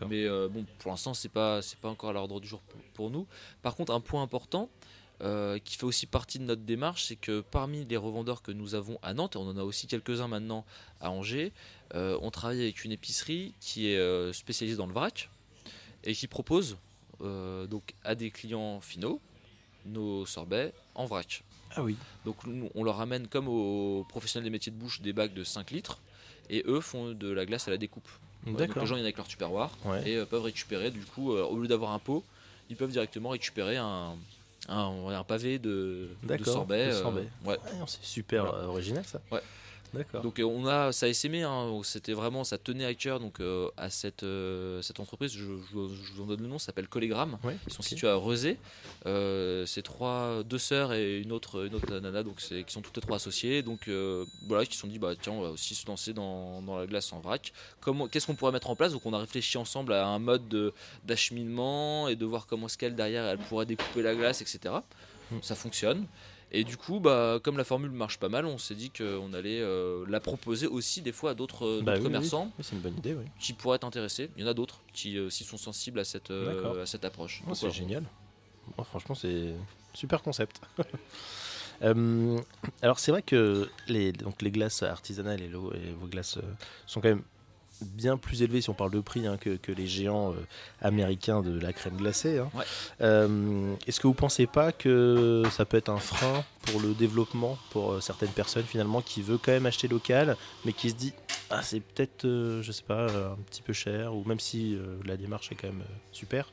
Mais 0.09 0.27
bon, 0.49 0.65
pour 0.79 0.91
l'instant, 0.91 1.13
c'est 1.13 1.29
pas 1.29 1.61
c'est 1.61 1.79
pas 1.79 1.87
encore 1.87 2.09
à 2.09 2.13
l'ordre 2.13 2.41
du 2.41 2.47
jour 2.47 2.61
pour, 2.93 3.09
nous. 3.09 3.25
Par 3.61 3.77
contre, 3.77 3.93
un 3.93 4.01
point 4.01 4.21
important, 4.21 4.69
qui 5.63 5.77
fait 5.77 5.85
aussi 5.85 6.07
partie 6.07 6.39
de 6.39 6.43
notre 6.43 6.63
démarche, 6.63 7.05
c'est 7.05 7.15
que 7.15 7.39
parmi 7.39 7.85
les 7.85 7.95
revendeurs 7.95 8.41
que 8.41 8.51
nous 8.51 8.75
avons 8.75 8.99
à 9.01 9.13
Nantes, 9.13 9.37
et 9.37 9.39
on 9.39 9.47
en 9.47 9.57
a 9.57 9.63
aussi 9.63 9.87
quelques-uns 9.87 10.27
maintenant 10.27 10.65
à 10.99 11.09
Angers, 11.09 11.53
on 11.93 12.31
travaille 12.31 12.61
avec 12.61 12.83
une 12.83 12.91
épicerie 12.91 13.53
qui 13.61 13.87
est 13.87 14.33
spécialisée 14.33 14.75
dans 14.75 14.87
le 14.87 14.93
vrac 14.93 15.29
et 16.03 16.13
qui 16.13 16.27
propose 16.27 16.77
donc 17.21 17.93
à 18.03 18.15
des 18.15 18.29
clients 18.29 18.81
finaux 18.81 19.21
nos 19.85 20.25
sorbets 20.25 20.73
en 20.95 21.05
vrac. 21.05 21.43
Ah 21.75 21.83
oui. 21.83 21.95
Donc 22.25 22.37
on 22.75 22.83
leur 22.83 22.97
ramène 22.97 23.27
comme 23.27 23.47
aux 23.47 24.05
professionnels 24.09 24.45
des 24.45 24.49
métiers 24.51 24.71
de 24.71 24.77
bouche 24.77 25.01
des 25.01 25.13
bacs 25.13 25.33
de 25.33 25.43
5 25.43 25.71
litres 25.71 25.99
et 26.49 26.63
eux 26.67 26.81
font 26.81 27.11
de 27.11 27.31
la 27.31 27.45
glace 27.45 27.67
à 27.67 27.71
la 27.71 27.77
découpe. 27.77 28.07
Ouais, 28.45 28.51
donc 28.51 28.59
D'accord. 28.59 28.81
les 28.83 28.87
gens 28.87 28.95
viennent 28.95 29.05
avec 29.05 29.17
leur 29.17 29.27
tupperware 29.27 29.69
Ouais. 29.85 30.09
et 30.09 30.15
euh, 30.17 30.25
peuvent 30.25 30.41
récupérer 30.43 30.91
du 30.91 31.01
coup 31.05 31.33
euh, 31.33 31.43
au 31.43 31.57
lieu 31.57 31.67
d'avoir 31.67 31.91
un 31.91 31.99
pot, 31.99 32.23
ils 32.69 32.75
peuvent 32.75 32.89
directement 32.91 33.29
récupérer 33.29 33.77
un, 33.77 34.15
un, 34.67 35.23
pavé 35.27 35.59
de, 35.59 36.09
de 36.23 36.27
D'accord, 36.27 36.45
sorbet. 36.53 36.87
de 36.87 36.91
euh, 36.91 37.01
sorbet. 37.01 37.27
ouais. 37.45 37.57
Ah 37.65 37.85
c'est 37.87 38.03
super 38.03 38.45
Voilà. 38.47 38.67
original 38.67 39.03
ça. 39.05 39.21
Ouais. 39.31 39.41
Donc 40.21 40.39
euh, 40.39 40.43
on 40.43 40.65
a 40.67 40.91
ça 40.91 41.05
a 41.05 41.09
essaimé, 41.09 41.43
hein, 41.43 41.69
c'était 41.83 42.13
vraiment 42.13 42.43
ça 42.43 42.57
tenait 42.57 42.85
à 42.85 42.93
cœur 42.93 43.19
donc 43.19 43.39
euh, 43.39 43.69
à 43.77 43.89
cette 43.89 44.23
euh, 44.23 44.81
cette 44.81 44.99
entreprise. 44.99 45.31
Je, 45.33 45.43
je- 45.43 45.95
je 46.05 46.13
vous 46.13 46.23
en 46.23 46.25
donne 46.27 46.41
le 46.41 46.47
nom, 46.47 46.59
ça 46.59 46.67
s'appelle 46.67 46.87
Collégramme. 46.87 47.37
Ouais, 47.43 47.57
Ils 47.67 47.73
sont 47.73 47.81
situés 47.81 48.07
à 48.07 48.15
Rezé. 48.15 48.57
Euh, 49.05 49.65
c'est 49.65 49.81
trois, 49.81 50.43
deux 50.43 50.57
sœurs 50.57 50.93
et 50.93 51.19
une 51.19 51.31
autre, 51.31 51.65
une 51.65 51.75
autre 51.75 51.93
nana, 51.99 52.23
donc 52.23 52.37
qui 52.37 52.63
sont 52.67 52.81
toutes 52.81 52.95
les 52.95 53.01
trois 53.01 53.17
associées. 53.17 53.63
Donc 53.63 53.89
voilà, 54.47 54.65
qui 54.65 54.75
se 54.75 54.81
sont 54.81 54.87
dit 54.87 54.99
bah 54.99 55.13
tiens, 55.21 55.33
on 55.33 55.41
va 55.41 55.49
aussi 55.49 55.75
se 55.75 55.85
lancer 55.87 56.13
dans, 56.13 56.61
dans 56.61 56.77
la 56.77 56.85
glace 56.87 57.11
en 57.13 57.19
vrac. 57.19 57.51
Comment, 57.81 58.07
qu'est-ce 58.07 58.27
qu'on 58.27 58.35
pourrait 58.35 58.51
mettre 58.53 58.69
en 58.69 58.75
place? 58.75 58.93
Donc 58.93 59.05
on 59.05 59.13
a 59.13 59.19
réfléchi 59.19 59.57
ensemble 59.57 59.93
à 59.93 60.07
un 60.07 60.19
mode 60.19 60.47
de- 60.47 60.73
d'acheminement 61.05 62.07
et 62.07 62.15
de 62.15 62.25
voir 62.25 62.47
comment 62.47 62.67
est-ce 62.67 62.77
qu'elle 62.77 62.95
derrière 62.95 63.25
elle 63.25 63.37
pourrait 63.37 63.65
découper 63.65 64.01
la 64.01 64.15
glace, 64.15 64.41
etc. 64.41 64.75
Mm. 65.31 65.37
Ça 65.41 65.55
fonctionne. 65.55 66.05
Et 66.53 66.63
du 66.65 66.75
coup, 66.75 66.99
bah, 66.99 67.39
comme 67.41 67.57
la 67.57 67.63
formule 67.63 67.91
marche 67.91 68.19
pas 68.19 68.27
mal, 68.27 68.45
on 68.45 68.57
s'est 68.57 68.75
dit 68.75 68.89
qu'on 68.91 69.33
allait 69.33 69.61
euh, 69.61 70.03
la 70.09 70.19
proposer 70.19 70.67
aussi 70.67 71.01
des 71.01 71.13
fois 71.13 71.31
à 71.31 71.33
d'autres 71.33 71.79
Bah 71.81 71.93
oui, 71.95 72.03
commerçants 72.03 72.51
Oui, 72.57 72.63
c'est 72.63 72.75
une 72.75 72.81
bonne 72.81 72.97
idée, 72.97 73.13
oui. 73.13 73.23
qui 73.39 73.53
pourraient 73.53 73.77
être 73.77 73.85
intéressés. 73.85 74.29
Il 74.35 74.41
y 74.43 74.45
en 74.45 74.49
a 74.49 74.53
d'autres 74.53 74.81
qui 74.93 75.17
euh, 75.17 75.29
s'y 75.29 75.45
sont 75.45 75.57
sensibles 75.57 75.99
à 75.99 76.03
cette, 76.03 76.29
euh, 76.31 76.83
à 76.83 76.85
cette 76.85 77.05
approche. 77.05 77.41
Oh, 77.49 77.53
c'est 77.55 77.71
génial. 77.71 78.03
Oh, 78.77 78.83
franchement, 78.83 79.15
c'est 79.15 79.53
super 79.93 80.21
concept. 80.21 80.59
Alors 82.81 82.99
c'est 82.99 83.11
vrai 83.11 83.21
que 83.23 83.69
les, 83.87 84.11
donc 84.11 84.41
les 84.41 84.51
glaces 84.51 84.83
artisanales 84.83 85.41
et, 85.41 85.47
l'eau- 85.47 85.73
et 85.73 85.91
vos 85.99 86.05
glaces 86.07 86.37
sont 86.85 87.01
quand 87.01 87.09
même 87.09 87.23
bien 87.81 88.17
plus 88.17 88.41
élevées 88.41 88.61
si 88.61 88.69
on 88.69 88.73
parle 88.73 88.91
de 88.91 88.99
prix 88.99 89.25
hein, 89.27 89.37
que, 89.37 89.55
que 89.57 89.71
les 89.71 89.87
géants 89.87 90.31
euh, 90.33 90.35
américains 90.81 91.41
de 91.41 91.59
la 91.59 91.73
crème 91.73 91.97
glacée. 91.97 92.39
hein. 92.39 92.49
Ouais. 92.53 92.63
Euh, 93.01 93.73
Est-ce 93.87 93.99
que 93.99 94.07
vous 94.07 94.13
pensez 94.13 94.47
pas 94.47 94.71
que 94.71 95.43
ça 95.51 95.65
peut 95.65 95.77
être 95.77 95.89
un 95.89 95.99
frein 95.99 96.43
pour 96.63 96.79
le 96.81 96.93
développement 96.93 97.57
pour 97.71 97.93
euh, 97.93 97.99
certaines 98.01 98.29
personnes 98.31 98.65
finalement 98.65 99.01
qui 99.01 99.21
veut 99.21 99.37
quand 99.37 99.51
même 99.51 99.65
acheter 99.65 99.87
local 99.87 100.37
mais 100.65 100.73
qui 100.73 100.89
se 100.89 100.95
dit 100.95 101.13
ah 101.49 101.61
c'est 101.63 101.79
peut-être 101.79 102.25
euh, 102.25 102.61
je 102.61 102.71
sais 102.71 102.83
pas 102.83 103.05
un 103.09 103.37
petit 103.49 103.61
peu 103.61 103.73
cher 103.73 104.15
ou 104.15 104.23
même 104.25 104.39
si 104.39 104.77
la 105.05 105.17
démarche 105.17 105.51
est 105.51 105.55
quand 105.55 105.67
même 105.67 105.83
super? 106.11 106.51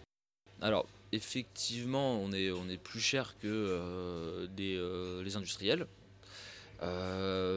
Alors, 0.61 0.87
effectivement, 1.12 2.14
on 2.20 2.32
est, 2.32 2.50
on 2.50 2.68
est 2.68 2.78
plus 2.78 3.00
cher 3.00 3.37
que 3.40 4.47
des, 4.56 4.76
les 5.23 5.37
industriels. 5.37 5.87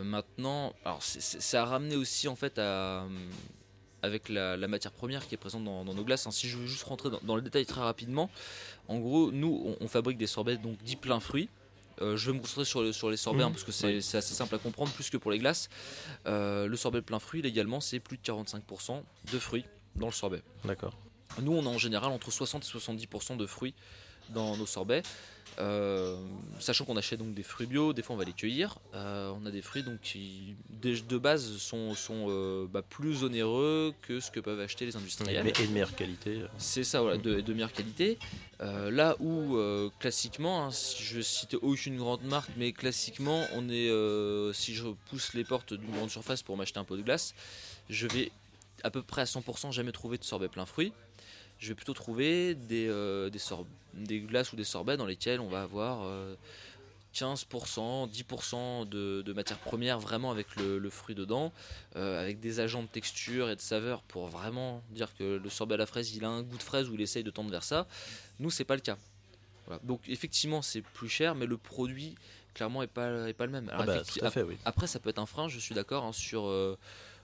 Maintenant, 0.04 0.74
alors 0.86 1.02
c'est- 1.02 1.58
a 1.58 1.66
ramené 1.66 1.96
aussi 1.96 2.28
en 2.28 2.36
fait 2.36 2.58
à, 2.60 3.06
avec 4.04 4.30
la, 4.30 4.58
la 4.58 4.68
matière 4.68 4.92
première 4.92 5.28
qui 5.28 5.36
est 5.36 5.38
présente 5.38 5.64
dans, 5.64 5.84
dans 5.86 5.94
nos 5.94 6.04
glaces. 6.04 6.26
hein. 6.28 6.32
Si 6.32 6.48
je 6.48 6.58
veux 6.58 6.68
juste 6.68 6.84
rentrer 6.84 7.10
dans, 7.10 7.20
dans 7.24 7.36
le 7.36 7.42
détail 7.42 7.66
très 7.66 7.82
rapidement, 7.82 8.30
en 8.88 9.00
gros, 9.00 9.32
nous, 9.32 9.62
on, 9.80 9.84
on 9.86 9.88
fabrique 9.88 10.18
des 10.18 10.28
sorbets 10.28 10.58
donc 10.58 10.82
dits 10.84 10.96
plein 10.96 11.20
fruits. 11.20 11.50
Euh, 12.02 12.18
je 12.18 12.32
vais 12.32 12.38
me 12.38 12.42
concentrer 12.42 12.66
sur, 12.66 12.82
le- 12.82 12.94
sur 12.94 13.10
les 13.12 13.18
sorbets 13.18 13.40
Mhm. 13.44 13.50
hein, 13.50 13.52
parce 13.52 13.64
que 13.64 13.72
c'est 13.72 13.88
Ouais. 13.88 13.98
assez 13.98 14.22
simple 14.34 14.56
à 14.56 14.58
comprendre, 14.58 14.92
plus 14.92 15.10
que 15.10 15.18
pour 15.18 15.30
les 15.32 15.38
glaces. 15.40 15.70
Euh, 16.26 16.68
le 16.68 16.76
sorbet 16.78 17.02
plein 17.02 17.20
fruits, 17.20 17.42
légalement, 17.42 17.80
c'est 17.82 18.00
plus 18.00 18.18
de 18.18 18.24
45% 18.24 19.04
de 19.32 19.40
fruits 19.40 19.66
dans 19.96 20.08
le 20.08 20.14
sorbet. 20.14 20.42
D'accord. 20.66 20.98
Nous, 21.42 21.52
on 21.52 21.66
a 21.66 21.70
en 21.70 21.78
général 21.78 22.12
entre 22.12 22.32
60 22.32 22.64
et 22.64 22.68
70% 22.68 23.38
de 23.38 23.46
fruits 23.46 23.74
dans 24.34 24.58
nos 24.58 24.66
sorbets. 24.66 25.04
Euh, 25.60 26.16
sachant 26.60 26.86
qu'on 26.86 26.96
achète 26.96 27.20
donc 27.20 27.34
des 27.34 27.44
fruits 27.44 27.68
bio, 27.68 27.92
des 27.92 28.02
fois 28.02 28.16
on 28.16 28.18
va 28.18 28.24
les 28.24 28.32
cueillir. 28.32 28.80
Euh, 28.96 29.34
on 29.40 29.46
a 29.46 29.52
des 29.52 29.62
fruits 29.62 29.84
donc 29.84 30.00
qui 30.02 30.56
de, 30.82 31.18
base 31.18 31.58
sont, 31.58 31.94
sont 31.94 32.28
euh, 32.30 32.68
bah, 32.72 32.82
plus 32.82 33.24
onéreux 33.26 33.94
que 34.02 34.22
ce 34.22 34.32
que 34.32 34.40
peuvent 34.40 34.62
acheter 34.62 34.86
les 34.86 34.96
industriels. 34.96 35.44
Mais- 35.44 35.54
et 35.62 35.68
de 35.68 35.74
meilleure 35.74 35.94
qualité. 35.94 36.42
C'est 36.58 36.86
ça, 36.86 37.02
voilà, 37.02 37.18
de, 37.18 37.42
de 37.42 37.54
meilleure 37.54 37.74
qualité. 37.74 38.18
Là 38.62 39.16
où, 39.20 39.58
classiquement, 40.00 40.66
hein, 40.66 40.72
si 40.72 41.04
je 41.04 41.20
cite 41.20 41.56
aucune 41.62 41.98
grande 41.98 42.24
marque, 42.24 42.52
mais 42.58 42.72
classiquement, 42.72 43.46
on 43.54 43.68
est, 43.70 43.90
si 44.54 44.74
je 44.74 44.84
pousse 45.10 45.34
les 45.34 45.44
portes 45.44 45.74
d'une 45.74 45.92
grande 45.92 46.10
surface 46.12 46.44
pour 46.44 46.56
m'acheter 46.58 46.80
un 46.80 46.84
pot 46.86 46.96
de 46.96 47.02
glace, 47.02 47.34
je 47.90 48.08
vais 48.08 48.32
à 48.84 48.90
peu 48.92 49.02
près 49.02 49.22
à 49.22 49.26
100% 49.26 49.72
jamais 49.72 49.92
trouver 49.92 50.18
de 50.18 50.24
sorbet 50.24 50.48
plein 50.48 50.66
fruits. 50.66 50.94
Je 51.60 51.68
vais 51.70 51.76
plutôt 51.76 51.94
trouver 51.94 52.56
des, 52.56 52.88
euh, 52.88 53.30
des, 53.30 53.38
sor- 53.38 53.68
des 53.94 54.20
glaces 54.22 54.54
ou 54.54 54.56
des 54.56 54.64
sorbets 54.64 54.98
dans 54.98 55.06
lesquels 55.06 55.40
on 55.40 55.48
va 55.50 55.64
avoir 55.64 56.04
euh, 56.04 56.36
15%, 57.14 58.10
10% 58.10 58.88
de, 58.88 59.22
de 59.22 59.34
matière 59.34 59.58
première 59.60 60.00
vraiment 60.00 60.32
avec 60.32 60.56
le, 60.56 60.80
le 60.80 60.90
fruit 60.90 61.14
dedans, 61.16 61.52
euh, 61.98 62.22
avec 62.22 62.40
des 62.40 62.60
agents 62.62 62.84
de 62.84 62.88
texture 62.88 63.50
et 63.50 63.56
de 63.56 63.62
saveur 63.62 64.02
pour 64.04 64.28
vraiment 64.28 64.82
dire 64.92 65.14
que 65.18 65.38
le 65.44 65.50
sorbet 65.50 65.74
à 65.76 65.78
la 65.78 65.86
fraise 65.86 66.16
il 66.16 66.24
a 66.24 66.30
un 66.30 66.42
goût 66.42 66.58
de 66.58 66.64
fraise 66.64 66.90
ou 66.90 66.96
il 66.96 67.02
essaye 67.02 67.24
de 67.24 67.32
tendre 67.32 67.52
vers 67.52 67.64
ça. 67.64 67.86
Nous, 68.40 68.50
c'est 68.50 68.64
pas 68.64 68.76
le 68.76 68.82
cas. 68.82 68.98
Voilà. 69.68 69.82
Donc, 69.84 70.02
effectivement, 70.08 70.62
c'est 70.62 70.82
plus 70.82 71.10
cher, 71.10 71.36
mais 71.36 71.46
le 71.46 71.58
produit 71.58 72.16
clairement 72.54 72.82
est 72.84 72.88
pas, 72.88 73.28
est 73.30 73.34
pas 73.34 73.46
le 73.46 73.52
même. 73.52 73.70
Alors, 73.70 73.82
Ah 73.82 73.86
bah, 73.86 73.98
effecti- 74.02 74.20
tout 74.20 74.26
à 74.26 74.32
fait, 74.32 74.44
oui. 74.44 74.58
après, 74.66 74.88
ça 74.88 75.00
peut 75.00 75.10
être 75.10 75.20
un 75.20 75.26
frein, 75.26 75.48
je 75.50 75.60
suis 75.60 75.76
d'accord, 75.76 76.04
hein, 76.06 76.14
sur 76.14 76.48
euh, 76.48 76.78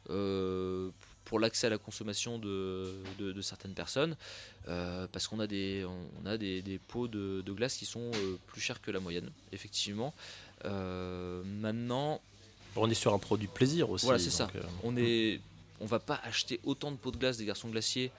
euh, 0.09 0.89
pour 1.27 1.39
l'accès 1.41 1.67
à 1.67 1.69
la 1.69 1.77
consommation 1.77 2.39
de, 2.39 2.93
de- 3.19 3.33
de 3.33 3.41
certaines 3.41 3.73
personnes, 3.73 4.15
euh, 4.69 5.07
parce 5.11 5.27
qu'on 5.27 5.41
a 5.41 5.47
des, 5.47 5.85
on 5.85 6.25
a 6.25 6.37
des, 6.37 6.61
des 6.61 6.77
pots 6.79 7.09
de, 7.09 7.41
de 7.45 7.51
glace 7.51 7.75
qui 7.75 7.85
sont 7.85 8.11
euh, 8.15 8.37
plus 8.47 8.61
chers 8.61 8.79
que 8.81 8.91
la 8.91 9.01
moyenne, 9.01 9.29
effectivement. 9.51 10.13
Euh, 10.63 11.43
maintenant, 11.43 12.21
On 12.77 12.89
est 12.89 12.93
sur 12.93 13.13
un 13.13 13.19
produit 13.19 13.47
plaisir 13.49 13.89
aussi. 13.89 14.05
Voilà, 14.05 14.19
c'est 14.19 14.29
ça. 14.29 14.47
on 14.83 14.95
est, 14.95 15.41
on 15.81 15.85
va 15.85 15.99
pas 15.99 16.19
acheter 16.23 16.61
autant 16.63 16.91
de 16.91 16.97
pots 16.97 17.11
de 17.11 17.17
glace 17.17 17.35
des 17.37 17.45
garçons 17.45 17.67
glaciers 17.69 18.09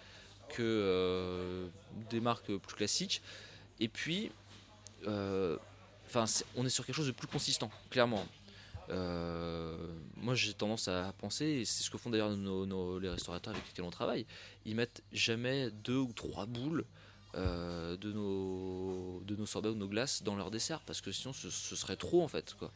que 0.54 1.66
des 2.10 2.20
marques 2.20 2.54
plus 2.58 2.76
classiques. 2.76 3.22
Et 3.80 3.88
puis, 3.88 4.30
enfin, 5.06 6.24
on 6.56 6.66
est 6.66 6.70
sur 6.70 6.84
quelque 6.84 6.94
chose 6.96 7.06
de 7.06 7.12
plus 7.12 7.26
consistant, 7.28 7.70
clairement. 7.90 8.26
Euh, 8.90 9.76
moi, 10.16 10.34
j'ai 10.34 10.52
tendance 10.54 10.88
à 10.88 11.12
penser, 11.18 11.44
et 11.44 11.64
c'est 11.64 11.82
ce 11.84 11.90
que 11.90 11.98
font 11.98 12.10
d'ailleurs 12.10 12.36
nos- 12.36 12.66
nos- 12.66 12.98
les 12.98 13.08
restaurateurs 13.08 13.52
avec 13.54 13.66
lesquels 13.66 13.84
on 13.84 13.90
travaille, 13.90 14.26
ils 14.64 14.74
mettent 14.74 15.02
jamais 15.12 15.70
deux 15.84 15.96
ou 15.98 16.12
trois 16.12 16.46
boules 16.46 16.84
euh, 17.34 17.96
de, 17.98 18.10
nos, 18.12 19.20
de 19.26 19.36
nos 19.36 19.46
sorbets 19.46 19.68
ou 19.68 19.74
de 19.74 19.78
nos 19.78 19.88
glaces 19.88 20.22
dans 20.22 20.34
leur 20.34 20.50
dessert, 20.50 20.80
parce 20.86 21.00
que 21.02 21.12
sinon 21.12 21.32
ce, 21.34 21.50
ce 21.50 21.76
serait 21.76 21.96
trop 21.96 22.22
en 22.22 22.28
fait. 22.28 22.54
Quoi. 22.58 22.72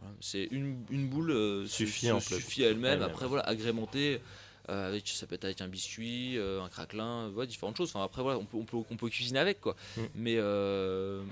Voilà, 0.00 0.14
c'est 0.20 0.44
une, 0.50 0.84
une 0.90 1.08
boule 1.08 1.30
euh, 1.30 1.66
Suffit 1.66 2.10
en 2.10 2.20
suffit 2.20 2.64
à 2.64 2.68
elle-même. 2.70 3.00
Après, 3.02 3.26
voilà, 3.26 3.42
agrémenter. 3.44 4.20
euh, 4.68 4.88
avec, 4.88 5.08
ça 5.08 5.26
peut 5.26 5.34
être 5.34 5.44
avec 5.46 5.60
un 5.62 5.68
biscuit, 5.68 6.38
euh, 6.38 6.62
un 6.62 6.68
craquelin, 6.68 7.30
ouais, 7.30 7.46
différentes 7.46 7.76
choses. 7.76 7.90
Enfin, 7.94 8.04
après, 8.04 8.22
voilà, 8.22 8.38
on 8.38 8.44
peut, 8.44 8.56
on 8.58 8.64
peut, 8.64 8.76
on 8.90 8.96
peut 8.96 9.08
cuisiner 9.08 9.38
avec, 9.38 9.60
quoi. 9.60 9.74
Mm. 9.96 10.00
Mais 10.14 10.34
euh, 10.38 11.22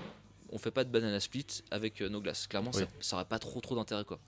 on 0.53 0.57
fait 0.57 0.71
pas 0.71 0.83
de 0.83 0.89
banana 0.89 1.19
split 1.19 1.45
avec 1.71 2.01
euh, 2.01 2.07
nos 2.09 2.21
glaces. 2.21 2.47
Clairement, 2.47 2.71
Oui. 2.73 2.81
ça, 2.83 2.87
ça 3.01 3.15
aurait 3.17 3.25
pas 3.25 3.39
trop, 3.39 3.59
trop 3.59 3.75
d'intérêt, 3.75 4.05
quoi. 4.05 4.19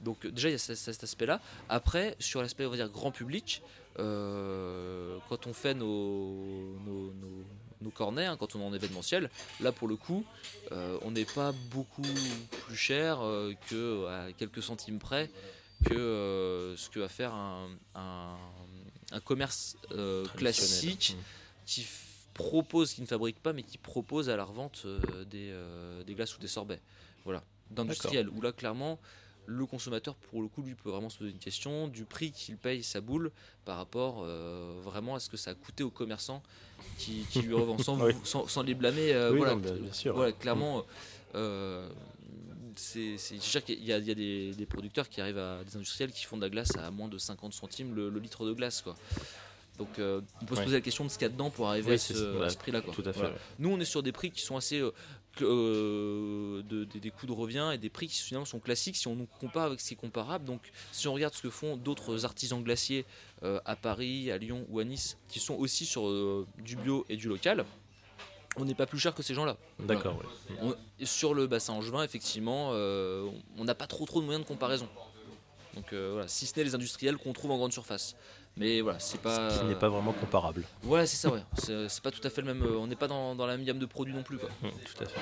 Donc, 0.00 0.26
déjà, 0.26 0.48
il 0.48 0.52
y 0.52 0.54
a 0.54 0.58
ce- 0.58 0.74
cet 0.74 1.02
aspect-là. 1.04 1.40
Après, 1.68 2.16
sur 2.18 2.42
l'aspect, 2.42 2.66
on 2.66 2.70
va 2.70 2.76
dire, 2.76 2.88
grand 2.88 3.10
public, 3.12 3.62
euh, 3.98 5.16
quand 5.28 5.46
on 5.46 5.52
fait 5.52 5.74
nos, 5.74 6.76
nos, 6.84 7.12
nos- 7.12 7.44
nos 7.80 7.90
cornets, 7.90 8.26
hein, 8.26 8.36
quand 8.38 8.54
on 8.54 8.60
est 8.60 8.64
en 8.64 8.74
événementiel, 8.74 9.30
là, 9.60 9.72
pour 9.72 9.88
le 9.88 9.96
coup, 9.96 10.24
euh, 10.72 10.98
on 11.02 11.10
n'est 11.12 11.24
pas 11.24 11.52
beaucoup 11.70 12.02
plus 12.66 12.76
cher 12.76 13.20
euh, 13.20 13.52
que 13.68 14.06
à 14.06 14.32
quelques 14.32 14.62
centimes 14.62 14.98
près 14.98 15.30
que 15.84 16.74
ce 16.76 16.88
que 16.90 17.00
va 17.00 17.08
faire 17.08 17.34
un, 17.34 17.68
un- 17.96 18.36
un 19.10 19.20
commerce 19.20 19.76
classique 20.36 21.14
Mm. 21.16 21.22
qui 21.66 21.82
propose, 22.42 22.92
qui 22.92 23.00
ne 23.02 23.06
fabrique 23.06 23.40
pas, 23.40 23.52
mais 23.52 23.62
qui 23.62 23.78
propose 23.78 24.28
à 24.30 24.36
la 24.36 24.44
revente 24.44 24.82
euh, 24.84 25.24
des, 25.24 25.50
euh, 25.52 26.02
des 26.04 26.14
glaces 26.14 26.36
ou 26.36 26.40
des 26.40 26.48
sorbets. 26.48 26.80
Voilà, 27.24 27.42
d'industriel. 27.70 28.28
Où 28.28 28.40
là, 28.40 28.52
clairement, 28.52 28.98
le 29.46 29.66
consommateur, 29.66 30.14
pour 30.14 30.42
le 30.42 30.48
coup, 30.48 30.62
lui 30.62 30.74
peut 30.74 30.90
vraiment 30.90 31.08
se 31.10 31.18
poser 31.18 31.30
une 31.30 31.38
question 31.38 31.88
du 31.88 32.04
prix 32.04 32.30
qu'il 32.32 32.56
paye 32.56 32.82
sa 32.82 33.00
boule 33.00 33.30
par 33.64 33.76
rapport 33.76 34.22
euh, 34.22 34.80
vraiment 34.82 35.14
à 35.14 35.20
ce 35.20 35.28
que 35.28 35.36
ça 35.36 35.50
a 35.50 35.54
coûté 35.54 35.82
au 35.84 35.90
commerçant 35.90 36.42
qui, 36.98 37.24
qui 37.30 37.42
lui 37.42 37.54
revend, 37.54 37.78
sans, 37.82 38.00
Oui. 38.00 38.12
sans, 38.24 38.46
sans 38.48 38.62
les 38.62 38.74
blâmer. 38.74 39.12
euh, 39.12 39.30
Oui, 39.32 39.38
voilà, 39.38 39.54
non, 39.54 39.60
bien 39.60 39.92
sûr. 39.92 40.14
voilà, 40.14 40.32
clairement, 40.32 40.84
euh, 41.34 41.88
c'est 42.76 43.18
sais 43.18 43.62
qu'il 43.62 43.84
y 43.84 43.92
a, 43.92 43.98
il 43.98 44.06
y 44.06 44.10
a 44.10 44.14
des, 44.14 44.52
des 44.52 44.66
producteurs 44.66 45.08
qui 45.08 45.20
arrivent 45.20 45.38
à 45.38 45.62
des 45.64 45.76
industriels 45.76 46.10
qui 46.12 46.24
font 46.24 46.36
de 46.36 46.42
la 46.42 46.48
glace 46.50 46.76
à 46.76 46.90
moins 46.90 47.08
de 47.08 47.18
50 47.18 47.52
centimes 47.52 47.94
le, 47.94 48.08
le 48.10 48.18
litre 48.20 48.46
de 48.46 48.52
glace, 48.52 48.80
quoi. 48.82 48.96
Donc, 49.78 49.98
euh, 49.98 50.20
on 50.40 50.44
peut 50.44 50.54
se 50.54 50.60
Ouais. 50.60 50.64
poser 50.66 50.76
la 50.76 50.82
question 50.82 51.04
de 51.04 51.08
ce 51.08 51.14
qu'il 51.18 51.22
y 51.26 51.30
a 51.30 51.32
dedans 51.32 51.50
pour 51.50 51.68
arriver 51.68 51.88
Oui, 51.88 51.94
à 51.94 51.98
ce, 51.98 52.56
prix-là. 52.58 52.82
Tout 52.82 53.02
à 53.06 53.12
fait. 53.12 53.20
Voilà. 53.20 53.36
Nous, 53.58 53.70
on 53.70 53.80
est 53.80 53.84
sur 53.86 54.02
des 54.02 54.12
prix 54.12 54.30
qui 54.30 54.42
sont 54.42 54.56
assez 54.56 54.78
euh, 54.78 54.92
euh, 55.40 56.62
de, 56.62 56.84
des, 56.84 57.00
des 57.00 57.10
coûts 57.10 57.26
de 57.26 57.32
revient 57.32 57.70
et 57.72 57.78
des 57.78 57.88
prix 57.88 58.06
qui 58.06 58.20
finalement 58.20 58.44
sont 58.44 58.60
classiques 58.60 58.96
si 58.96 59.08
on 59.08 59.16
nous 59.16 59.26
compare 59.40 59.64
avec 59.64 59.80
ce 59.80 59.88
qui 59.88 59.94
est 59.94 59.96
comparable. 59.96 60.44
Donc 60.44 60.60
si 60.92 61.08
on 61.08 61.14
regarde 61.14 61.32
ce 61.34 61.40
que 61.42 61.48
font 61.50 61.76
d'autres 61.76 62.24
artisans 62.26 62.62
glaciers 62.62 63.06
euh, 63.42 63.60
à 63.64 63.74
Paris, 63.74 64.30
à 64.30 64.36
Lyon 64.36 64.66
ou 64.68 64.78
à 64.78 64.84
Nice, 64.84 65.16
qui 65.28 65.40
sont 65.40 65.54
aussi 65.54 65.86
sur 65.86 66.02
du 66.58 66.76
bio 66.76 67.06
et 67.08 67.16
du 67.16 67.28
local, 67.28 67.64
on 68.56 68.66
n'est 68.66 68.74
pas 68.74 68.86
plus 68.86 68.98
cher 68.98 69.14
que 69.14 69.22
ces 69.22 69.32
gens-là. 69.32 69.56
D'accord, 69.78 70.18
ouais. 70.60 71.06
Sur 71.06 71.32
le 71.32 71.46
bassin 71.46 71.72
angevin, 71.72 72.02
effectivement, 72.02 72.68
on 72.70 73.64
n'a 73.64 73.74
pas 73.74 73.86
trop 73.86 74.04
trop 74.04 74.20
de 74.20 74.26
moyens 74.26 74.44
de 74.44 74.48
comparaison. 74.48 74.88
Donc 75.74 75.94
voilà, 75.94 76.28
si 76.28 76.46
ce 76.46 76.52
n'est 76.58 76.64
les 76.64 76.74
industriels 76.74 77.16
qu'on 77.16 77.32
trouve 77.32 77.52
en 77.52 77.56
grande 77.56 77.72
surface. 77.72 78.14
Mais 78.58 78.82
voilà, 78.82 78.98
c'est 78.98 79.20
pas. 79.20 79.48
Ce 79.50 79.60
qui 79.60 79.64
n'est 79.66 79.74
pas 79.74 79.88
vraiment 79.88 80.12
comparable. 80.12 80.64
Ouais, 80.84 81.06
c'est 81.06 81.16
ça, 81.16 81.30
ouais. 81.30 81.42
C'est 81.88 82.02
pas 82.02 82.10
tout 82.10 82.20
à 82.22 82.28
fait 82.28 82.42
le 82.42 82.52
même. 82.52 82.62
euh, 82.62 82.76
On 82.76 82.86
n'est 82.86 82.96
pas 82.96 83.08
dans, 83.08 83.34
dans 83.34 83.46
la 83.46 83.56
même 83.56 83.64
gamme 83.64 83.78
de 83.78 83.86
produits 83.86 84.12
non 84.12 84.22
plus, 84.22 84.36
quoi. 84.36 84.50
Mm, 84.60 84.68
Tout 84.68 85.04
à 85.04 85.06
fait. 85.06 85.20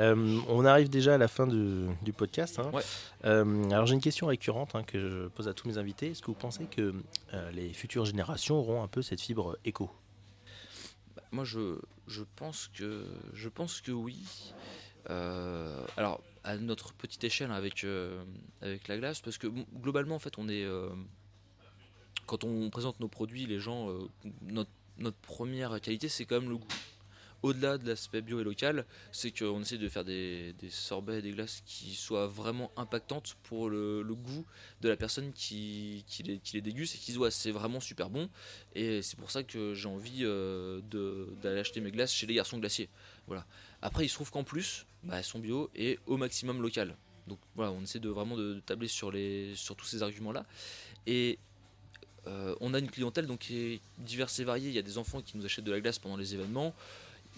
Euh, 0.00 0.40
on 0.48 0.64
arrive 0.64 0.88
déjà 0.88 1.14
à 1.14 1.18
la 1.18 1.28
fin 1.28 1.46
du, 1.46 1.86
du 2.00 2.12
podcast. 2.14 2.58
hein. 2.58 2.70
Ouais. 2.72 2.82
Euh, 3.26 3.64
alors 3.70 3.84
j'ai 3.84 3.94
une 3.94 4.00
question 4.00 4.26
récurrente 4.28 4.74
hein, 4.74 4.82
que 4.82 4.98
je 4.98 5.26
pose 5.28 5.46
à 5.46 5.52
tous 5.52 5.68
mes 5.68 5.76
invités. 5.76 6.12
Est-ce 6.12 6.22
que 6.22 6.28
vous 6.28 6.32
pensez 6.34 6.64
que 6.64 6.94
euh, 7.34 7.50
les 7.52 7.72
futures 7.74 8.06
générations 8.06 8.56
auront 8.58 8.82
un 8.82 8.88
peu 8.88 9.02
cette 9.02 9.20
fibre 9.20 9.58
éco? 9.66 9.90
Bah, 11.16 11.22
moi, 11.32 11.44
je, 11.44 11.78
je 12.06 12.22
pense 12.34 12.70
que 12.74 13.04
je 13.34 13.48
pense 13.50 13.82
que 13.82 13.92
oui. 13.92 14.24
Alors, 15.08 16.22
à 16.44 16.56
notre 16.56 16.94
petite 16.94 17.22
échelle 17.24 17.50
hein, 17.50 17.54
avec 17.56 17.84
avec 18.62 18.88
la 18.88 18.96
glace, 18.96 19.20
parce 19.20 19.36
que 19.36 19.48
bon, 19.48 19.66
globalement, 19.82 20.14
en 20.14 20.18
fait, 20.18 20.38
on 20.38 20.48
est 20.48 20.64
quand 22.26 22.44
on 22.44 22.70
présente 22.70 23.00
nos 23.00 23.08
produits, 23.08 23.46
les 23.46 23.60
gens, 23.60 23.90
euh, 23.90 24.08
notre 24.98 25.18
première 25.18 25.80
qualité, 25.80 26.08
c'est 26.08 26.24
quand 26.24 26.40
même 26.40 26.50
le 26.50 26.56
goût. 26.56 26.68
Au-delà 27.44 27.76
de 27.76 27.86
l'aspect 27.86 28.22
bio 28.22 28.40
et 28.40 28.42
local, 28.42 28.86
c'est 29.12 29.30
qu'on 29.30 29.60
essaie 29.60 29.76
de 29.76 29.90
faire 29.90 30.02
des, 30.02 30.54
sorbets 30.70 31.18
et 31.18 31.20
des 31.20 31.32
glaces 31.32 31.62
qui 31.66 31.94
soient 31.94 32.26
vraiment 32.26 32.72
impactantes 32.78 33.36
pour 33.42 33.68
le, 33.68 34.02
goût 34.02 34.46
de 34.80 34.88
la 34.88 34.96
personne 34.96 35.30
qui, 35.34 36.06
les, 36.24 36.38
qui 36.38 36.62
déguste 36.62 36.94
et 36.94 36.98
qui 36.98 37.12
se 37.12 37.18
voit 37.18 37.30
c'est 37.30 37.50
vraiment 37.50 37.80
super 37.80 38.08
bon. 38.08 38.30
Et 38.74 39.02
c'est 39.02 39.18
pour 39.18 39.30
ça 39.30 39.42
que 39.42 39.74
j'ai 39.74 39.88
envie 39.88 40.20
euh, 40.22 40.80
d'aller 41.42 41.60
acheter 41.60 41.82
mes 41.82 41.90
glaces 41.90 42.14
chez 42.14 42.26
les 42.26 42.32
garçons 42.32 42.56
glaciers. 42.56 42.88
Voilà. 43.26 43.44
Après, 43.82 44.06
il 44.06 44.08
se 44.08 44.14
trouve 44.14 44.30
qu'en 44.30 44.44
plus, 44.44 44.86
bah, 45.02 45.18
elles 45.18 45.24
sont 45.24 45.38
bio 45.38 45.70
et 45.74 45.98
au 46.06 46.16
maximum 46.16 46.62
local. 46.62 46.96
Donc 47.26 47.38
voilà, 47.56 47.72
on 47.72 47.82
essaie 47.82 48.00
de 48.00 48.08
vraiment 48.08 48.38
de, 48.38 48.54
de 48.54 48.60
tabler 48.60 48.88
sur, 48.88 49.10
les, 49.10 49.54
sur 49.54 49.76
tous 49.76 49.84
ces 49.84 50.02
arguments-là. 50.02 50.46
Et 51.06 51.38
euh, 52.26 52.54
on 52.60 52.74
a 52.74 52.78
une 52.78 52.90
clientèle 52.90 53.26
donc 53.26 53.40
qui 53.40 53.58
est 53.58 53.80
diverse 53.98 54.38
et 54.38 54.44
variée. 54.44 54.68
Il 54.68 54.74
y 54.74 54.78
a 54.78 54.82
des 54.82 54.98
enfants 54.98 55.20
qui 55.20 55.36
nous 55.36 55.44
achètent 55.44 55.64
de 55.64 55.72
la 55.72 55.80
glace 55.80 55.98
pendant 55.98 56.16
les 56.16 56.34
événements. 56.34 56.74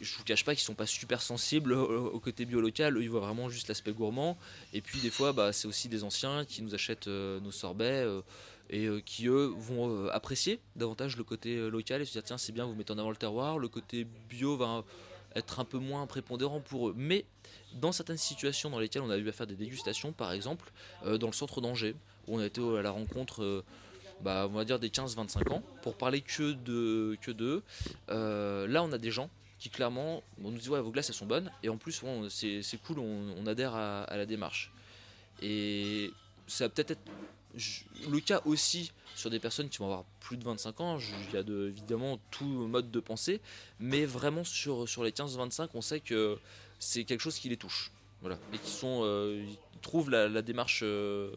Je 0.00 0.14
vous 0.16 0.24
cache 0.24 0.44
pas 0.44 0.54
qu'ils 0.54 0.64
sont 0.64 0.74
pas 0.74 0.86
super 0.86 1.22
sensibles 1.22 1.72
au, 1.72 2.20
côté 2.20 2.44
bio 2.44 2.60
local. 2.60 2.96
Eux, 2.96 3.02
ils 3.02 3.10
voient 3.10 3.20
vraiment 3.20 3.48
juste 3.48 3.68
l'aspect 3.68 3.92
gourmand. 3.92 4.36
Et 4.74 4.82
puis 4.82 5.00
des 5.00 5.10
fois, 5.10 5.32
bah, 5.32 5.52
c'est 5.52 5.66
aussi 5.66 5.88
des 5.88 6.04
anciens 6.04 6.44
qui 6.44 6.62
nous 6.62 6.74
achètent 6.74 7.08
euh, 7.08 7.40
nos 7.40 7.50
sorbets 7.50 8.04
euh, 8.04 8.20
et 8.68 8.88
qui 9.04 9.28
eux 9.28 9.54
vont 9.56 10.08
apprécier 10.08 10.58
davantage 10.74 11.16
le 11.16 11.22
côté 11.22 11.70
local 11.70 12.02
et 12.02 12.04
se 12.04 12.10
dire 12.10 12.24
tiens 12.24 12.36
c'est 12.36 12.50
bien 12.50 12.64
vous 12.64 12.74
mettez 12.74 12.92
en 12.92 12.98
avant 12.98 13.10
le 13.10 13.16
terroir. 13.16 13.58
Le 13.58 13.68
côté 13.68 14.06
bio 14.28 14.56
va 14.56 14.84
être 15.36 15.60
un 15.60 15.64
peu 15.64 15.78
moins 15.78 16.06
prépondérant 16.06 16.60
pour 16.60 16.88
eux. 16.88 16.94
Mais 16.96 17.24
dans 17.74 17.92
certaines 17.92 18.16
situations 18.18 18.68
dans 18.68 18.80
lesquelles 18.80 19.02
on 19.02 19.10
a 19.10 19.16
eu 19.16 19.28
à 19.28 19.32
faire 19.32 19.46
des 19.46 19.54
dégustations, 19.54 20.12
par 20.12 20.32
exemple, 20.32 20.72
dans 21.04 21.28
le 21.28 21.32
centre 21.32 21.60
d'Angers, 21.60 21.94
où 22.26 22.36
on 22.36 22.40
a 22.40 22.46
été 22.46 22.60
à 22.76 22.82
la 22.82 22.90
rencontre, 22.90 23.62
bah, 24.22 24.46
on 24.50 24.54
va 24.54 24.64
dire 24.64 24.78
des 24.78 24.88
15-25 24.88 25.52
ans, 25.52 25.62
pour 25.82 25.96
parler 25.96 26.20
que 26.20 26.52
de 26.52 27.16
que 27.20 27.30
d'eux, 27.30 27.62
euh, 28.10 28.66
là 28.66 28.82
on 28.82 28.92
a 28.92 28.98
des 28.98 29.10
gens 29.10 29.30
qui 29.58 29.70
clairement, 29.70 30.22
on 30.42 30.50
nous 30.50 30.58
dit 30.58 30.68
ouais 30.68 30.80
vos 30.80 30.90
glaces 30.90 31.08
elles 31.08 31.14
sont 31.14 31.26
bonnes, 31.26 31.50
et 31.62 31.68
en 31.68 31.76
plus 31.76 32.00
bon, 32.02 32.28
c'est 32.28 32.62
cool, 32.86 32.98
on, 32.98 33.46
adhère 33.46 33.74
à, 33.74 34.16
la 34.16 34.26
démarche. 34.26 34.72
Et 35.42 36.10
ça 36.46 36.64
va 36.64 36.68
peut-être 36.70 36.92
être 36.92 37.10
le 38.08 38.20
cas 38.20 38.42
aussi 38.44 38.92
sur 39.14 39.30
des 39.30 39.38
personnes 39.38 39.68
qui 39.68 39.78
vont 39.78 39.86
avoir 39.86 40.04
plus 40.20 40.36
de 40.36 40.44
25 40.44 40.80
ans, 40.80 40.98
il 40.98 41.34
y 41.34 41.38
a 41.38 41.42
de, 41.42 41.68
évidemment 41.68 42.18
tout 42.30 42.44
mode 42.44 42.90
de 42.90 43.00
pensée, 43.00 43.40
mais 43.80 44.04
vraiment 44.04 44.44
sur, 44.44 44.88
sur 44.88 45.04
les 45.04 45.10
15-25, 45.10 45.68
on 45.72 45.80
sait 45.80 46.00
que 46.00 46.38
c'est 46.78 47.04
quelque 47.04 47.20
chose 47.20 47.38
qui 47.38 47.48
les 47.48 47.56
touche. 47.56 47.90
Voilà. 48.20 48.38
Et 48.52 48.58
qui 48.58 48.70
sont, 48.70 49.00
euh, 49.04 49.42
trouvent 49.82 50.10
la, 50.10 50.28
la 50.28 50.42
démarche 50.42 50.80
euh, 50.82 51.30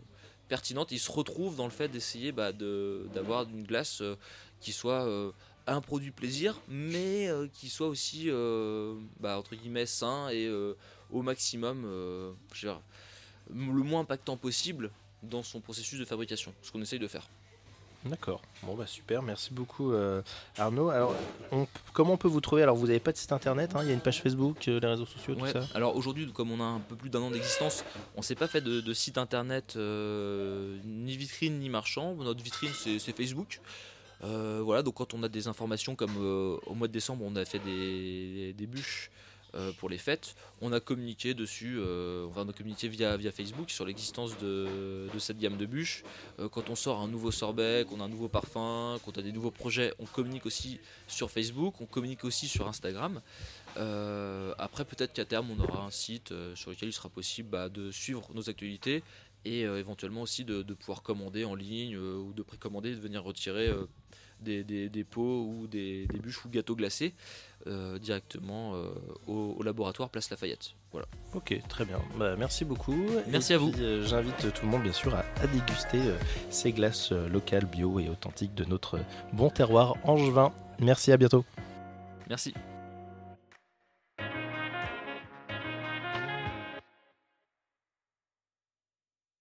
pertinente, 0.49 0.91
ils 0.91 0.99
se 0.99 1.11
retrouvent 1.11 1.55
dans 1.55 1.65
le 1.65 1.71
fait 1.71 1.87
d'essayer 1.87 2.33
bah, 2.33 2.51
d'avoir 2.51 3.47
une 3.47 3.63
glace 3.63 4.01
euh, 4.01 4.17
qui 4.59 4.73
soit 4.73 5.05
euh, 5.05 5.31
un 5.67 5.79
produit 5.79 6.11
plaisir, 6.11 6.59
mais 6.67 7.29
euh, 7.29 7.47
qui 7.53 7.69
soit 7.69 7.87
aussi, 7.87 8.29
bah, 9.19 9.39
entre 9.39 9.55
guillemets, 9.55 9.85
sain 9.85 10.29
et 10.29 10.49
au 11.11 11.21
maximum, 11.21 11.83
le 11.83 13.83
moins 13.83 14.01
impactant 14.01 14.35
possible 14.35 14.91
dans 15.23 15.43
son 15.43 15.61
processus 15.61 15.99
de 15.99 16.05
fabrication, 16.05 16.53
ce 16.61 16.71
qu'on 16.71 16.81
essaye 16.81 16.99
de 16.99 17.07
faire. 17.07 17.29
D'accord. 18.05 18.41
Bon 18.63 18.75
bah 18.75 18.87
super, 18.87 19.21
merci 19.21 19.53
beaucoup 19.53 19.91
euh, 19.91 20.21
Arnaud. 20.57 20.89
Alors 20.89 21.13
on 21.51 21.67
comment 21.91 22.13
on 22.13 22.17
peut 22.17 22.29
vous 22.29 22.39
trouver? 22.39 22.63
Alors 22.63 22.77
vous 22.77 22.87
n'avez 22.87 23.01
pas 23.01 23.11
de 23.11 23.17
site 23.17 23.33
internet, 23.33 23.75
hein? 23.75 23.79
Il 23.83 23.87
y 23.87 23.91
a 23.91 23.93
une 23.93 23.99
page 23.99 24.21
Facebook, 24.21 24.67
euh, 24.69 24.79
les 24.79 24.87
réseaux 24.87 25.05
sociaux, 25.05 25.33
Ouais. 25.35 25.51
tout 25.51 25.59
ça? 25.59 25.67
Alors 25.75 25.97
aujourd'hui, 25.97 26.31
comme 26.31 26.49
on 26.49 26.61
a 26.61 26.63
un 26.63 26.79
peu 26.79 26.95
plus 26.95 27.09
d'un 27.09 27.19
an 27.19 27.29
d'existence, 27.29 27.83
on 28.15 28.21
s'est 28.21 28.35
pas 28.35 28.47
fait 28.47 28.61
de, 28.61 28.79
de 28.79 28.93
site 28.93 29.17
internet, 29.17 29.73
euh, 29.75 30.77
ni 30.85 31.17
vitrine 31.17 31.59
ni 31.59 31.67
marchand. 31.69 32.15
Notre 32.15 32.41
vitrine, 32.41 32.71
c'est 32.73 32.99
Facebook. 33.15 33.59
Voilà, 34.21 34.81
donc 34.81 34.95
quand 34.95 35.13
on 35.13 35.21
a 35.23 35.29
des 35.29 35.47
informations 35.49 35.95
comme 35.95 36.15
au 36.65 36.73
mois 36.75 36.87
de 36.87 36.93
décembre, 36.93 37.25
on 37.27 37.35
a 37.35 37.43
fait 37.43 37.59
des, 37.59 38.53
des 38.53 38.67
bûches 38.67 39.11
euh, 39.55 39.71
pour 39.73 39.89
les 39.89 39.97
fêtes, 39.97 40.35
on 40.61 40.71
a 40.71 40.79
communiqué 40.79 41.33
dessus, 41.33 41.77
euh, 41.79 42.27
on 42.35 42.47
a 42.47 42.53
communiqué 42.53 42.87
via, 42.87 43.17
Facebook 43.31 43.71
sur 43.71 43.85
l'existence 43.85 44.37
de, 44.37 45.07
cette 45.17 45.39
gamme 45.39 45.57
de 45.57 45.65
bûches. 45.65 46.03
Euh, 46.39 46.49
quand 46.49 46.69
on 46.69 46.75
sort 46.75 46.99
un 46.99 47.07
nouveau 47.07 47.31
sorbet, 47.31 47.85
qu'on 47.89 47.99
a 47.99 48.03
un 48.03 48.09
nouveau 48.09 48.27
parfum, 48.27 48.99
qu'on 49.03 49.11
a 49.11 49.21
des 49.21 49.31
nouveaux 49.31 49.51
projets, 49.51 49.93
on 49.99 50.05
communique 50.05 50.45
aussi 50.45 50.79
sur 51.07 51.31
Facebook, 51.31 51.81
on 51.81 51.85
communique 51.85 52.23
aussi 52.23 52.47
sur 52.47 52.67
Instagram. 52.67 53.21
Après, 54.57 54.83
peut-être 54.83 55.13
qu'à 55.13 55.25
terme, 55.25 55.49
on 55.51 55.63
aura 55.63 55.83
un 55.83 55.91
site 55.91 56.33
sur 56.55 56.69
lequel 56.69 56.89
il 56.89 56.93
sera 56.93 57.09
possible 57.09 57.49
bah, 57.49 57.69
de 57.69 57.91
suivre 57.91 58.29
nos 58.33 58.49
actualités 58.49 59.03
et 59.45 59.61
éventuellement 59.61 60.21
aussi 60.21 60.43
de, 60.43 60.63
de 60.63 60.73
pouvoir 60.73 61.01
commander 61.01 61.45
en 61.45 61.55
ligne 61.55 61.97
ou 61.97 62.33
de 62.33 62.43
précommander, 62.43 62.93
de 62.93 62.99
venir 62.99 63.23
retirer 63.23 63.71
des, 64.41 64.63
des- 64.63 64.89
des 64.89 65.03
pots 65.03 65.45
ou 65.45 65.67
des, 65.67 66.05
des 66.07 66.19
bûches 66.19 66.45
ou 66.45 66.49
gâteaux 66.49 66.75
glacés 66.75 67.13
euh, 67.67 67.99
directement 67.99 68.75
euh, 68.75 68.89
au, 69.27 69.55
au 69.57 69.63
laboratoire 69.63 70.09
Place 70.09 70.29
Lafayette. 70.29 70.71
Voilà. 70.91 71.07
Ok, 71.33 71.59
très 71.67 71.85
bien. 71.85 71.99
Bah, 72.17 72.35
merci 72.37 72.65
beaucoup. 72.65 73.05
Merci 73.27 73.51
Et 73.53 73.55
à 73.55 73.57
vous. 73.59 73.71
euh, 73.79 74.03
J'invite 74.05 74.53
tout 74.53 74.65
le 74.65 74.71
monde 74.71 74.83
bien 74.83 74.93
sûr 74.93 75.13
à, 75.13 75.23
à 75.41 75.47
déguster 75.47 75.99
ces 76.49 76.71
glaces 76.71 77.11
locales, 77.11 77.65
bio 77.65 77.99
et 77.99 78.09
authentiques 78.09 78.55
de 78.55 78.65
notre 78.65 78.99
bon 79.33 79.49
terroir 79.49 79.95
angevin. 80.03 80.51
Merci, 80.79 81.11
à 81.11 81.17
bientôt. 81.17 81.43
Merci. 82.29 82.53